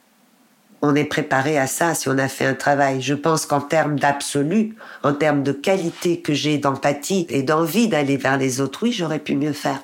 on 0.81 0.96
est 0.96 1.05
préparé 1.05 1.59
à 1.59 1.66
ça, 1.66 1.94
si 1.94 2.09
on 2.09 2.18
a 2.18 2.29
fait 2.29 2.46
un 2.46 2.55
travail. 2.55 3.03
Je 3.03 3.14
pense 3.14 3.46
qu'en 3.46 3.61
termes 3.61 3.98
d'absolu, 3.98 4.75
en 5.03 5.12
termes 5.12 5.42
de 5.42 5.53
qualité 5.53 6.20
que 6.20 6.33
j'ai 6.33 6.59
d'empathie 6.59 7.27
et 7.29 7.42
d'envie 7.42 7.88
d'aller 7.88 8.16
vers 8.16 8.37
les 8.37 8.61
autres, 8.61 8.81
oui, 8.83 8.92
j'aurais 8.92 9.20
pu 9.20 9.37
mieux 9.37 9.53
faire. 9.53 9.81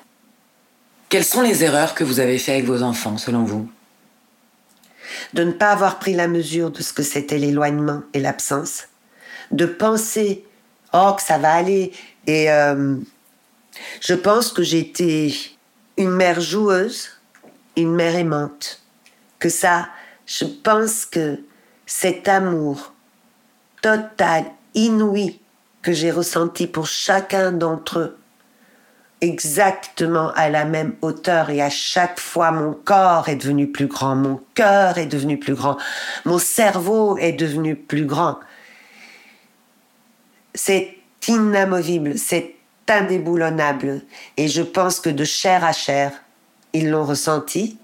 Quelles 1.07 1.23
sont 1.23 1.41
les 1.41 1.63
erreurs 1.63 1.95
que 1.95 2.03
vous 2.03 2.19
avez 2.19 2.37
faites 2.37 2.55
avec 2.55 2.65
vos 2.65 2.83
enfants, 2.83 3.17
selon 3.17 3.43
vous? 3.43 3.69
De 5.33 5.43
ne 5.43 5.51
pas 5.51 5.71
avoir 5.71 5.99
pris 5.99 6.13
la 6.13 6.27
mesure 6.27 6.69
de 6.71 6.81
ce 6.81 6.93
que 6.93 7.03
c'était 7.03 7.37
l'éloignement 7.37 8.01
et 8.13 8.19
l'absence. 8.19 8.89
De 9.51 9.65
penser, 9.65 10.43
oh, 10.93 11.13
que 11.15 11.23
ça 11.23 11.37
va 11.37 11.53
aller. 11.53 11.93
Et 12.27 12.51
euh, 12.51 12.97
je 14.01 14.13
pense 14.13 14.51
que 14.51 14.63
j'étais 14.63 15.33
une 15.97 16.11
mère 16.11 16.39
joueuse, 16.39 17.09
une 17.75 17.93
mère 17.93 18.15
aimante. 18.15 18.81
Que 19.39 19.49
ça, 19.49 19.89
je 20.25 20.45
pense 20.45 21.05
que 21.05 21.39
cet 21.85 22.27
amour 22.27 22.93
total, 23.81 24.45
inouï, 24.75 25.39
que 25.81 25.93
j'ai 25.93 26.11
ressenti 26.11 26.67
pour 26.67 26.87
chacun 26.87 27.51
d'entre 27.51 27.99
eux, 27.99 28.17
exactement 29.21 30.31
à 30.35 30.49
la 30.49 30.65
même 30.65 30.95
hauteur 31.01 31.49
et 31.49 31.61
à 31.61 31.69
chaque 31.69 32.19
fois 32.19 32.51
mon 32.51 32.73
corps 32.73 33.29
est 33.29 33.35
devenu 33.35 33.71
plus 33.71 33.87
grand, 33.87 34.15
mon 34.15 34.41
cœur 34.55 34.97
est 34.97 35.05
devenu 35.05 35.37
plus 35.39 35.55
grand, 35.55 35.77
mon 36.25 36.37
cerveau 36.37 37.17
est 37.17 37.33
devenu 37.33 37.75
plus 37.75 38.05
grand. 38.05 38.39
C'est 40.53 40.97
inamovible, 41.27 42.17
c'est 42.17 42.55
indéboulonnable. 42.89 44.01
Et 44.37 44.47
je 44.47 44.61
pense 44.61 44.99
que 44.99 45.09
de 45.09 45.23
chair 45.23 45.63
à 45.63 45.71
chair, 45.71 46.11
ils 46.73 46.89
l'ont 46.89 47.05
ressenti. 47.05 47.77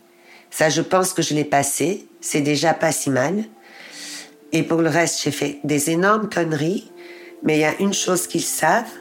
Ça, 0.52 0.70
je 0.70 0.82
pense 0.82 1.13
que 1.13 1.22
je 1.22 1.34
l'ai 1.34 1.46
passé. 1.46 2.08
C'est 2.22 2.41
déjà 2.41 2.74
pas 2.74 2.91
si 2.91 3.10
mal. 3.10 3.44
Et 4.52 4.63
pour 4.63 4.82
le 4.82 4.89
reste, 4.89 5.22
j'ai 5.24 5.32
fait 5.32 5.60
des 5.63 5.89
énormes 5.89 6.30
conneries. 6.30 6.91
Mais 7.44 7.58
il 7.58 7.62
y 7.62 7.65
a 7.65 7.80
une 7.80 7.94
chose 7.94 8.28
qu'ils 8.28 8.41
savent, 8.41 8.91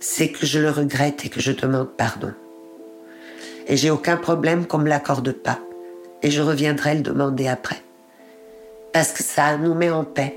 c'est 0.00 0.28
que 0.28 0.46
je 0.46 0.58
le 0.58 0.70
regrette 0.70 1.24
et 1.24 1.28
que 1.28 1.40
je 1.40 1.52
demande 1.52 1.88
pardon. 1.96 2.32
Et 3.66 3.76
j'ai 3.76 3.90
aucun 3.90 4.16
problème 4.16 4.66
qu'on 4.66 4.78
me 4.78 4.88
l'accorde 4.88 5.32
pas. 5.32 5.58
Et 6.22 6.30
je 6.30 6.40
reviendrai 6.40 6.94
le 6.94 7.02
demander 7.02 7.48
après. 7.48 7.82
Parce 8.92 9.12
que 9.12 9.22
ça 9.22 9.56
nous 9.56 9.74
met 9.74 9.90
en 9.90 10.04
paix. 10.04 10.36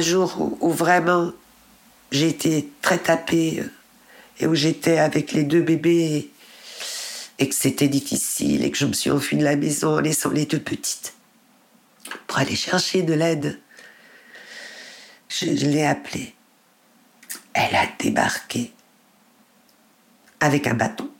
Jour 0.00 0.56
où, 0.60 0.70
vraiment 0.70 1.32
j'ai 2.12 2.28
été 2.28 2.70
très 2.82 2.98
tapée 2.98 3.60
euh, 3.60 3.70
et 4.38 4.46
où 4.46 4.54
j'étais 4.54 4.98
avec 4.98 5.32
les 5.32 5.42
deux 5.42 5.62
bébés 5.62 6.30
et, 7.38 7.48
que 7.48 7.54
c'était 7.54 7.88
difficile 7.88 8.64
et 8.64 8.70
que 8.70 8.78
je 8.78 8.86
me 8.86 8.92
suis 8.92 9.10
enfuie 9.10 9.36
de 9.36 9.44
la 9.44 9.56
maison 9.56 9.96
en 9.96 10.00
laissant 10.00 10.30
les 10.30 10.46
deux 10.46 10.60
petites 10.60 11.14
pour 12.26 12.38
aller 12.38 12.54
chercher 12.54 13.02
de 13.02 13.14
l'aide. 13.14 13.60
Je, 15.28 15.46
je 15.56 15.66
l'ai 15.66 15.84
appelée. 15.84 16.34
Elle 17.52 17.74
a 17.74 17.86
débarqué 17.98 18.72
avec 20.40 20.66
un 20.66 20.74
bâton. 20.74 21.10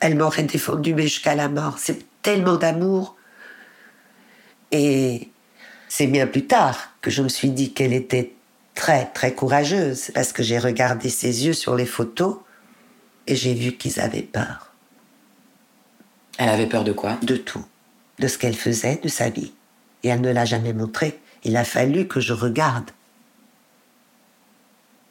Elle 0.00 0.16
m'aurait 0.16 0.42
défendu, 0.44 0.94
mais 0.94 1.04
jusqu'à 1.04 1.34
la 1.34 1.48
mort. 1.48 1.78
C'est 1.78 2.04
tellement 2.22 2.56
d'amour. 2.56 3.16
Et 4.70 5.31
c'est 5.94 6.06
bien 6.06 6.26
plus 6.26 6.46
tard 6.46 6.88
que 7.02 7.10
je 7.10 7.20
me 7.20 7.28
suis 7.28 7.50
dit 7.50 7.74
qu'elle 7.74 7.92
était 7.92 8.32
très 8.74 9.04
très 9.12 9.34
courageuse 9.34 10.10
parce 10.14 10.32
que 10.32 10.42
j'ai 10.42 10.58
regardé 10.58 11.10
ses 11.10 11.44
yeux 11.44 11.52
sur 11.52 11.74
les 11.74 11.84
photos 11.84 12.38
et 13.26 13.36
j'ai 13.36 13.52
vu 13.52 13.72
qu'ils 13.72 14.00
avaient 14.00 14.22
peur. 14.22 14.72
Elle 16.38 16.48
avait 16.48 16.66
peur 16.66 16.84
de 16.84 16.92
quoi? 16.92 17.18
De 17.22 17.36
tout. 17.36 17.62
De 18.18 18.26
ce 18.26 18.38
qu'elle 18.38 18.56
faisait, 18.56 19.00
de 19.02 19.08
sa 19.08 19.28
vie. 19.28 19.52
Et 20.02 20.08
elle 20.08 20.22
ne 20.22 20.32
l'a 20.32 20.46
jamais 20.46 20.72
montré. 20.72 21.20
Il 21.44 21.58
a 21.58 21.64
fallu 21.64 22.08
que 22.08 22.20
je 22.20 22.32
regarde. 22.32 22.90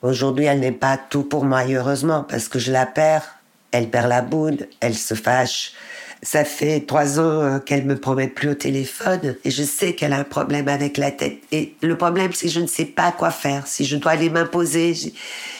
Aujourd'hui, 0.02 0.46
elle 0.46 0.62
n'est 0.62 0.72
pas 0.72 0.98
tout 0.98 1.24
pour 1.24 1.46
moi, 1.46 1.64
heureusement, 1.70 2.24
parce 2.24 2.48
que 2.48 2.58
je 2.58 2.72
la 2.72 2.88
perds. 2.88 3.36
Elle 3.72 3.92
perd 3.92 4.10
la 4.10 4.24
boule, 4.24 4.68
elle 4.80 4.98
se 4.98 5.14
fâche, 5.14 5.74
ça 6.24 6.46
fait 6.46 6.82
trois 6.82 7.20
ans 7.20 7.42
euh, 7.42 7.60
qu'elle 7.60 7.86
me 7.86 7.98
promet 7.98 8.28
plus 8.28 8.50
au 8.50 8.54
téléphone 8.54 9.36
et 9.44 9.50
je 9.50 9.64
sais 9.64 9.96
qu'elle 9.96 10.14
a 10.14 10.20
un 10.20 10.24
problème 10.24 10.68
avec 10.68 10.98
la 10.98 11.12
tête. 11.12 11.40
Et 11.52 11.76
le 11.82 11.98
problème, 11.98 12.32
c'est 12.34 12.48
que 12.48 12.54
je 12.54 12.60
ne 12.60 12.68
sais 12.68 12.86
pas 12.86 13.12
quoi 13.12 13.32
faire. 13.32 13.66
Si 13.66 13.86
je 13.86 13.98
dois 13.98 14.12
aller 14.12 14.30
m'imposer, 14.30 14.94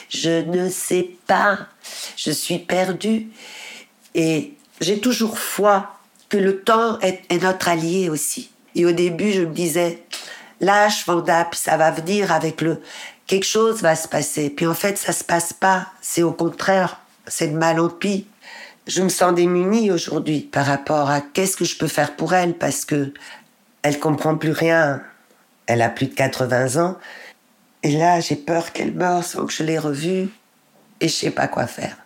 je, 0.08 0.42
ne 0.42 0.68
sais 0.68 1.10
pas. 1.26 1.58
Je 2.16 2.30
suis 2.30 2.58
perdue. 2.58 3.28
Et 4.14 4.54
j'ai 4.80 5.00
toujours 5.00 5.38
foi 5.38 5.90
que 6.28 6.36
le 6.36 6.60
temps 6.60 6.98
est, 7.00 7.42
notre 7.42 7.68
allié 7.68 8.08
aussi. 8.08 8.50
Et 8.74 8.86
au 8.86 8.92
début, 8.92 9.32
je 9.32 9.42
me 9.42 9.52
disais, 9.52 10.02
lâche 10.60 11.04
Vanda, 11.06 11.44
puis 11.50 11.58
ça 11.58 11.76
va 11.76 11.90
venir 11.90 12.32
avec 12.32 12.60
le... 12.60 12.80
Quelque 13.26 13.46
chose 13.46 13.82
va 13.82 13.96
se 13.96 14.08
passer. 14.08 14.50
Puis 14.50 14.66
en 14.66 14.74
fait, 14.74 14.96
ça 14.96 15.12
se 15.12 15.24
passe 15.24 15.52
pas. 15.52 15.88
C'est 16.00 16.22
au 16.22 16.32
contraire, 16.32 17.00
c'est 17.26 17.48
de 17.48 17.56
mal 17.56 17.80
en 17.80 17.88
pis 17.88 18.26
je 18.86 19.02
me 19.02 19.08
sens 19.08 19.34
démunie 19.34 19.90
aujourd'hui 19.90 20.40
par 20.40 20.66
rapport 20.66 21.10
à 21.10 21.20
qu'est-ce 21.20 21.56
que 21.56 21.64
je 21.64 21.76
peux 21.76 21.88
faire 21.88 22.16
pour 22.16 22.34
elle 22.34 22.54
parce 22.54 22.84
que 22.84 23.12
elle 23.82 23.98
comprend 23.98 24.36
plus 24.36 24.52
rien. 24.52 25.02
Elle 25.66 25.82
a 25.82 25.88
plus 25.88 26.06
de 26.06 26.14
80 26.14 26.82
ans. 26.82 26.98
Et 27.82 27.92
là, 27.92 28.20
j'ai 28.20 28.36
peur 28.36 28.72
qu'elle 28.72 28.92
meure 28.92 29.24
sans 29.24 29.46
que 29.46 29.52
je 29.52 29.64
l'ai 29.64 29.78
revue 29.78 30.28
et 31.00 31.08
je 31.08 31.12
sais 31.12 31.30
pas 31.30 31.48
quoi 31.48 31.66
faire. 31.66 31.96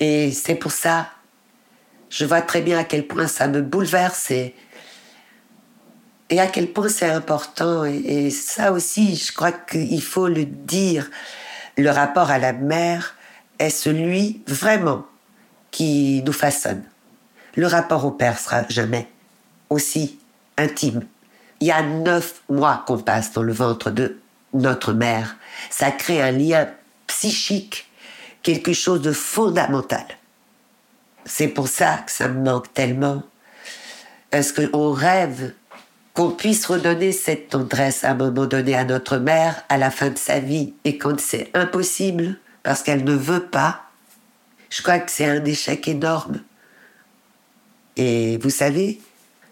Et 0.00 0.32
c'est 0.32 0.54
pour 0.54 0.72
ça, 0.72 1.08
je 2.10 2.24
vois 2.24 2.42
très 2.42 2.62
bien 2.62 2.78
à 2.78 2.84
quel 2.84 3.06
point 3.06 3.26
ça 3.26 3.48
me 3.48 3.62
bouleverse 3.62 4.30
et, 4.30 4.54
à 6.30 6.46
quel 6.46 6.72
point 6.72 6.88
c'est 6.88 7.10
important. 7.10 7.84
Et, 7.84 8.30
ça 8.30 8.72
aussi, 8.72 9.16
je 9.16 9.32
crois 9.32 9.52
qu'il 9.52 10.02
faut 10.02 10.28
le 10.28 10.44
dire. 10.44 11.10
le 11.76 11.90
rapport 11.90 12.30
à 12.30 12.38
la 12.38 12.52
mère 12.52 13.14
est 13.58 13.70
celui 13.70 14.42
vraiment 14.46 15.06
qui 15.76 16.22
nous 16.24 16.32
façonne. 16.32 16.82
Le 17.54 17.66
rapport 17.66 18.06
au 18.06 18.10
père 18.10 18.38
sera 18.38 18.66
jamais 18.70 19.10
aussi 19.68 20.18
intime. 20.56 21.02
Il 21.60 21.66
y 21.66 21.70
a 21.70 21.82
neuf 21.82 22.40
mois 22.48 22.82
qu'on 22.86 22.96
passe 22.96 23.34
dans 23.34 23.42
le 23.42 23.52
ventre 23.52 23.90
de 23.90 24.16
notre 24.54 24.94
mère. 24.94 25.36
Ça 25.68 25.90
crée 25.90 26.22
un 26.22 26.30
lien 26.30 26.66
psychique, 27.08 27.90
quelque 28.42 28.72
chose 28.72 29.02
de 29.02 29.12
fondamental. 29.12 30.06
C'est 31.26 31.48
pour 31.48 31.68
ça 31.68 31.98
que 32.06 32.10
ça 32.10 32.28
me 32.28 32.42
manque 32.42 32.72
tellement. 32.72 33.22
Est-ce 34.32 34.54
qu'on 34.54 34.92
rêve 34.92 35.52
qu'on 36.14 36.30
puisse 36.30 36.64
redonner 36.64 37.12
cette 37.12 37.50
tendresse 37.50 38.02
à 38.02 38.12
un 38.12 38.14
moment 38.14 38.46
donné 38.46 38.74
à 38.74 38.86
notre 38.86 39.18
mère 39.18 39.62
à 39.68 39.76
la 39.76 39.90
fin 39.90 40.08
de 40.08 40.16
sa 40.16 40.40
vie 40.40 40.72
et 40.84 40.96
quand 40.96 41.20
c'est 41.20 41.50
impossible 41.52 42.38
parce 42.62 42.82
qu'elle 42.82 43.04
ne 43.04 43.12
veut 43.14 43.44
pas, 43.44 43.85
je 44.70 44.82
crois 44.82 44.98
que 44.98 45.10
c'est 45.10 45.26
un 45.26 45.44
échec 45.44 45.88
énorme. 45.88 46.42
Et 47.96 48.38
vous 48.38 48.50
savez, 48.50 49.00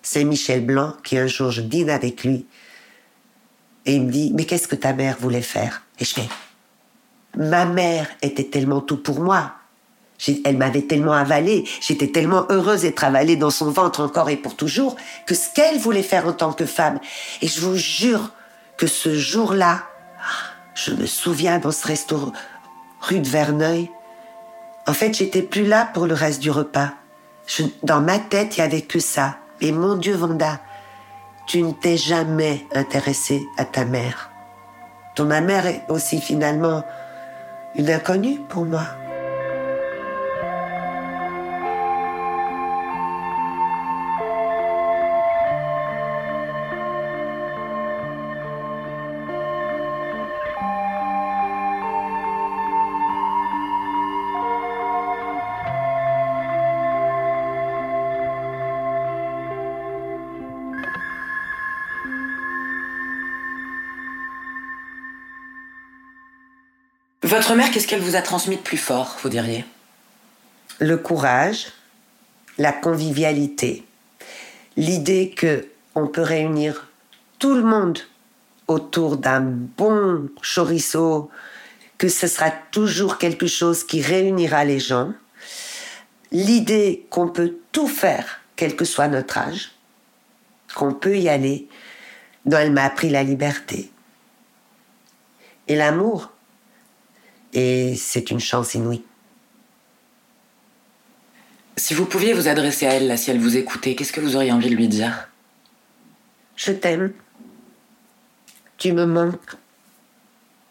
c'est 0.03 0.24
Michel 0.24 0.64
Blanc 0.64 0.94
qui 1.03 1.16
un 1.16 1.27
jour 1.27 1.50
je 1.50 1.62
dîne 1.62 1.90
avec 1.90 2.24
lui 2.24 2.46
et 3.87 3.94
il 3.94 4.05
me 4.05 4.11
dit 4.11 4.33
mais 4.35 4.44
qu'est-ce 4.44 4.68
que 4.68 4.77
ta 4.77 4.92
mère 4.92 5.16
voulait 5.18 5.42
faire? 5.42 5.83
Et 5.98 6.05
je 6.05 6.14
fais 6.14 6.29
ma 7.37 7.64
mère 7.64 8.09
était 8.22 8.44
tellement 8.44 8.81
tout 8.81 8.96
pour 8.96 9.20
moi. 9.20 9.53
Elle 10.44 10.57
m'avait 10.57 10.83
tellement 10.83 11.12
avalé, 11.12 11.68
j'étais 11.81 12.07
tellement 12.07 12.46
heureuse 12.48 12.83
d'être 12.83 13.05
avalée 13.05 13.37
dans 13.37 13.50
son 13.50 13.70
ventre 13.70 14.00
encore 14.00 14.31
et 14.31 14.37
pour 14.37 14.57
toujours, 14.57 14.96
que 15.27 15.35
ce 15.35 15.53
qu'elle 15.55 15.79
voulait 15.79 16.05
faire 16.05 16.27
en 16.27 16.33
tant 16.33 16.53
que 16.53 16.66
femme. 16.66 16.98
Et 17.42 17.48
je 17.48 17.61
vous 17.61 17.77
jure 17.77 18.31
que 18.79 18.87
ce 18.87 19.14
jour-là, 19.14 19.83
je 20.74 20.92
me 20.92 21.07
souviens 21.07 21.59
dans 21.59 21.72
ce 21.72 21.87
restaurant 21.87 22.33
rue 23.00 23.20
de 23.20 23.29
Verneuil, 23.29 23.90
en 24.87 24.92
fait, 24.92 25.14
j'étais 25.14 25.42
plus 25.42 25.66
là 25.66 25.88
pour 25.92 26.07
le 26.07 26.14
reste 26.14 26.40
du 26.40 26.51
repas. 26.51 26.92
dans 27.83 28.01
ma 28.01 28.18
tête, 28.18 28.57
il 28.57 28.61
y 28.61 28.62
avait 28.62 28.83
que 28.83 28.99
ça. 28.99 29.37
Et 29.61 29.73
mon 29.73 29.97
Dieu, 29.97 30.14
Vanda, 30.14 30.61
tu 31.47 31.62
ne 31.62 31.73
t'es 31.73 31.97
jamais 31.97 32.66
intéressée 32.75 33.42
à 33.57 33.64
ta 33.64 33.85
mère. 33.85 34.31
Ton 35.14 35.25
ma 35.25 35.40
mère 35.40 35.66
est 35.66 35.85
aussi 35.88 36.20
finalement 36.20 36.85
une 37.77 37.90
inconnue 37.90 38.40
pour 38.49 38.64
moi. 38.64 38.87
Votre 67.35 67.57
mère, 67.57 67.73
qu'est-ce 67.73 67.88
qu'elle 67.88 68.01
vous 68.01 68.14
a 68.14 68.23
transmis 68.23 68.55
de 68.55 68.62
plus 68.62 68.77
fort, 68.77 69.16
vous 69.20 69.29
diriez? 69.29 69.64
Le 70.79 70.97
courage, 70.97 71.73
la 72.59 72.70
convivialité, 72.70 73.85
l'idée 74.77 75.31
que 75.31 75.66
on 75.97 76.07
peut 76.07 76.23
réunir 76.23 76.87
tout 77.40 77.57
le 77.57 77.64
monde 77.64 77.99
autour 78.68 79.16
d'un 79.16 79.40
bon 79.40 80.29
chorizo, 80.42 81.29
que 81.99 82.09
ce 82.09 82.29
sera 82.29 82.53
toujours 82.70 83.18
quelque 83.18 83.49
chose 83.49 83.83
qui 83.83 84.01
réunira 84.01 84.64
les 84.64 84.79
gens, 84.79 85.12
l'idée 86.31 87.05
qu'on 87.11 87.27
peut 87.27 87.57
tout 87.73 87.88
faire, 87.88 88.42
quel 88.55 88.77
que 88.77 88.85
soit 88.85 89.09
notre 89.09 89.38
âge, 89.38 89.73
qu'on 90.77 90.94
peut 90.94 91.18
y 91.18 91.29
aller, 91.29 91.66
dont 92.47 92.59
elle 92.59 92.73
m'a 92.73 92.85
appris 92.85 93.11
la 93.11 93.25
liberté. 93.25 93.90
Et 95.66 95.75
l'amour, 95.75 96.31
et 97.55 97.95
c'est 97.97 98.31
une 98.31 98.40
chance 98.40 98.75
inouïe. 98.75 99.03
Si 101.77 101.95
vous 101.95 102.07
pouviez 102.07 102.35
vous 102.35 102.49
adresser 102.49 102.87
à 102.87 102.95
elle, 102.95 103.09
là, 103.09 103.17
si 103.17 103.31
elle 103.31 103.40
vous 103.40 103.57
écoutait, 103.57 103.95
qu'est-ce 103.95 104.12
que 104.12 104.21
vous 104.21 104.37
auriez 104.37 104.53
envie 104.53 104.71
de 104.71 104.77
lui 104.77 104.88
dire? 104.88 105.29
Je 106.57 106.73
t'aime. 106.73 107.12
Tu 108.77 108.93
me 108.93 109.07
manques. 109.07 109.57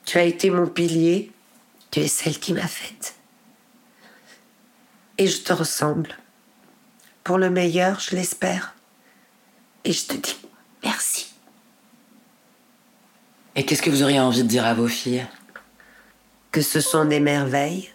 Tu 0.05 0.17
as 0.17 0.23
été 0.23 0.49
mon 0.49 0.67
pilier. 0.67 1.31
Tu 1.91 1.99
es 1.99 2.07
celle 2.07 2.39
qui 2.39 2.53
m'a 2.53 2.67
faite. 2.67 3.15
Et 5.17 5.27
je 5.27 5.41
te 5.41 5.53
ressemble. 5.53 6.17
Pour 7.23 7.37
le 7.37 7.49
meilleur, 7.49 7.99
je 7.99 8.15
l'espère. 8.15 8.75
Et 9.83 9.93
je 9.93 10.05
te 10.05 10.13
dis 10.15 10.37
merci. 10.83 11.33
Et 13.55 13.65
qu'est-ce 13.65 13.81
que 13.81 13.89
vous 13.89 14.03
auriez 14.03 14.19
envie 14.19 14.43
de 14.43 14.47
dire 14.47 14.65
à 14.65 14.73
vos 14.73 14.87
filles? 14.87 15.27
Que 16.53 16.61
ce 16.61 16.79
sont 16.79 17.05
des 17.05 17.19
merveilles, 17.19 17.89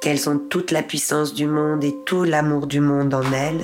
qu'elles 0.00 0.30
ont 0.30 0.38
toute 0.38 0.70
la 0.70 0.82
puissance 0.82 1.34
du 1.34 1.46
monde 1.46 1.84
et 1.84 1.94
tout 2.06 2.24
l'amour 2.24 2.66
du 2.66 2.80
monde 2.80 3.12
en 3.12 3.30
elles, 3.32 3.62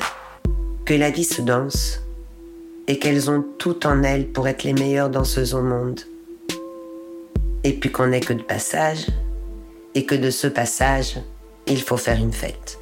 que 0.85 0.93
la 0.93 1.09
vie 1.11 1.25
se 1.25 1.41
danse 1.41 2.03
et 2.87 2.99
qu'elles 2.99 3.31
ont 3.31 3.43
tout 3.59 3.87
en 3.87 4.03
elles 4.03 4.29
pour 4.29 4.47
être 4.49 4.65
les 4.65 4.75
meilleures 4.75 5.09
danseuses 5.09 5.55
au 5.55 5.63
monde. 5.63 6.01
Et 7.65 7.73
puis 7.73 7.91
qu'on 7.91 8.09
n'est 8.09 8.21
que 8.21 8.35
de 8.35 8.43
passage 8.43 9.07
et 9.95 10.05
que 10.05 10.15
de 10.15 10.29
ce 10.29 10.47
passage, 10.47 11.19
il 11.67 11.81
faut 11.81 11.97
faire 11.97 12.19
une 12.19 12.35
fête. 12.35 12.82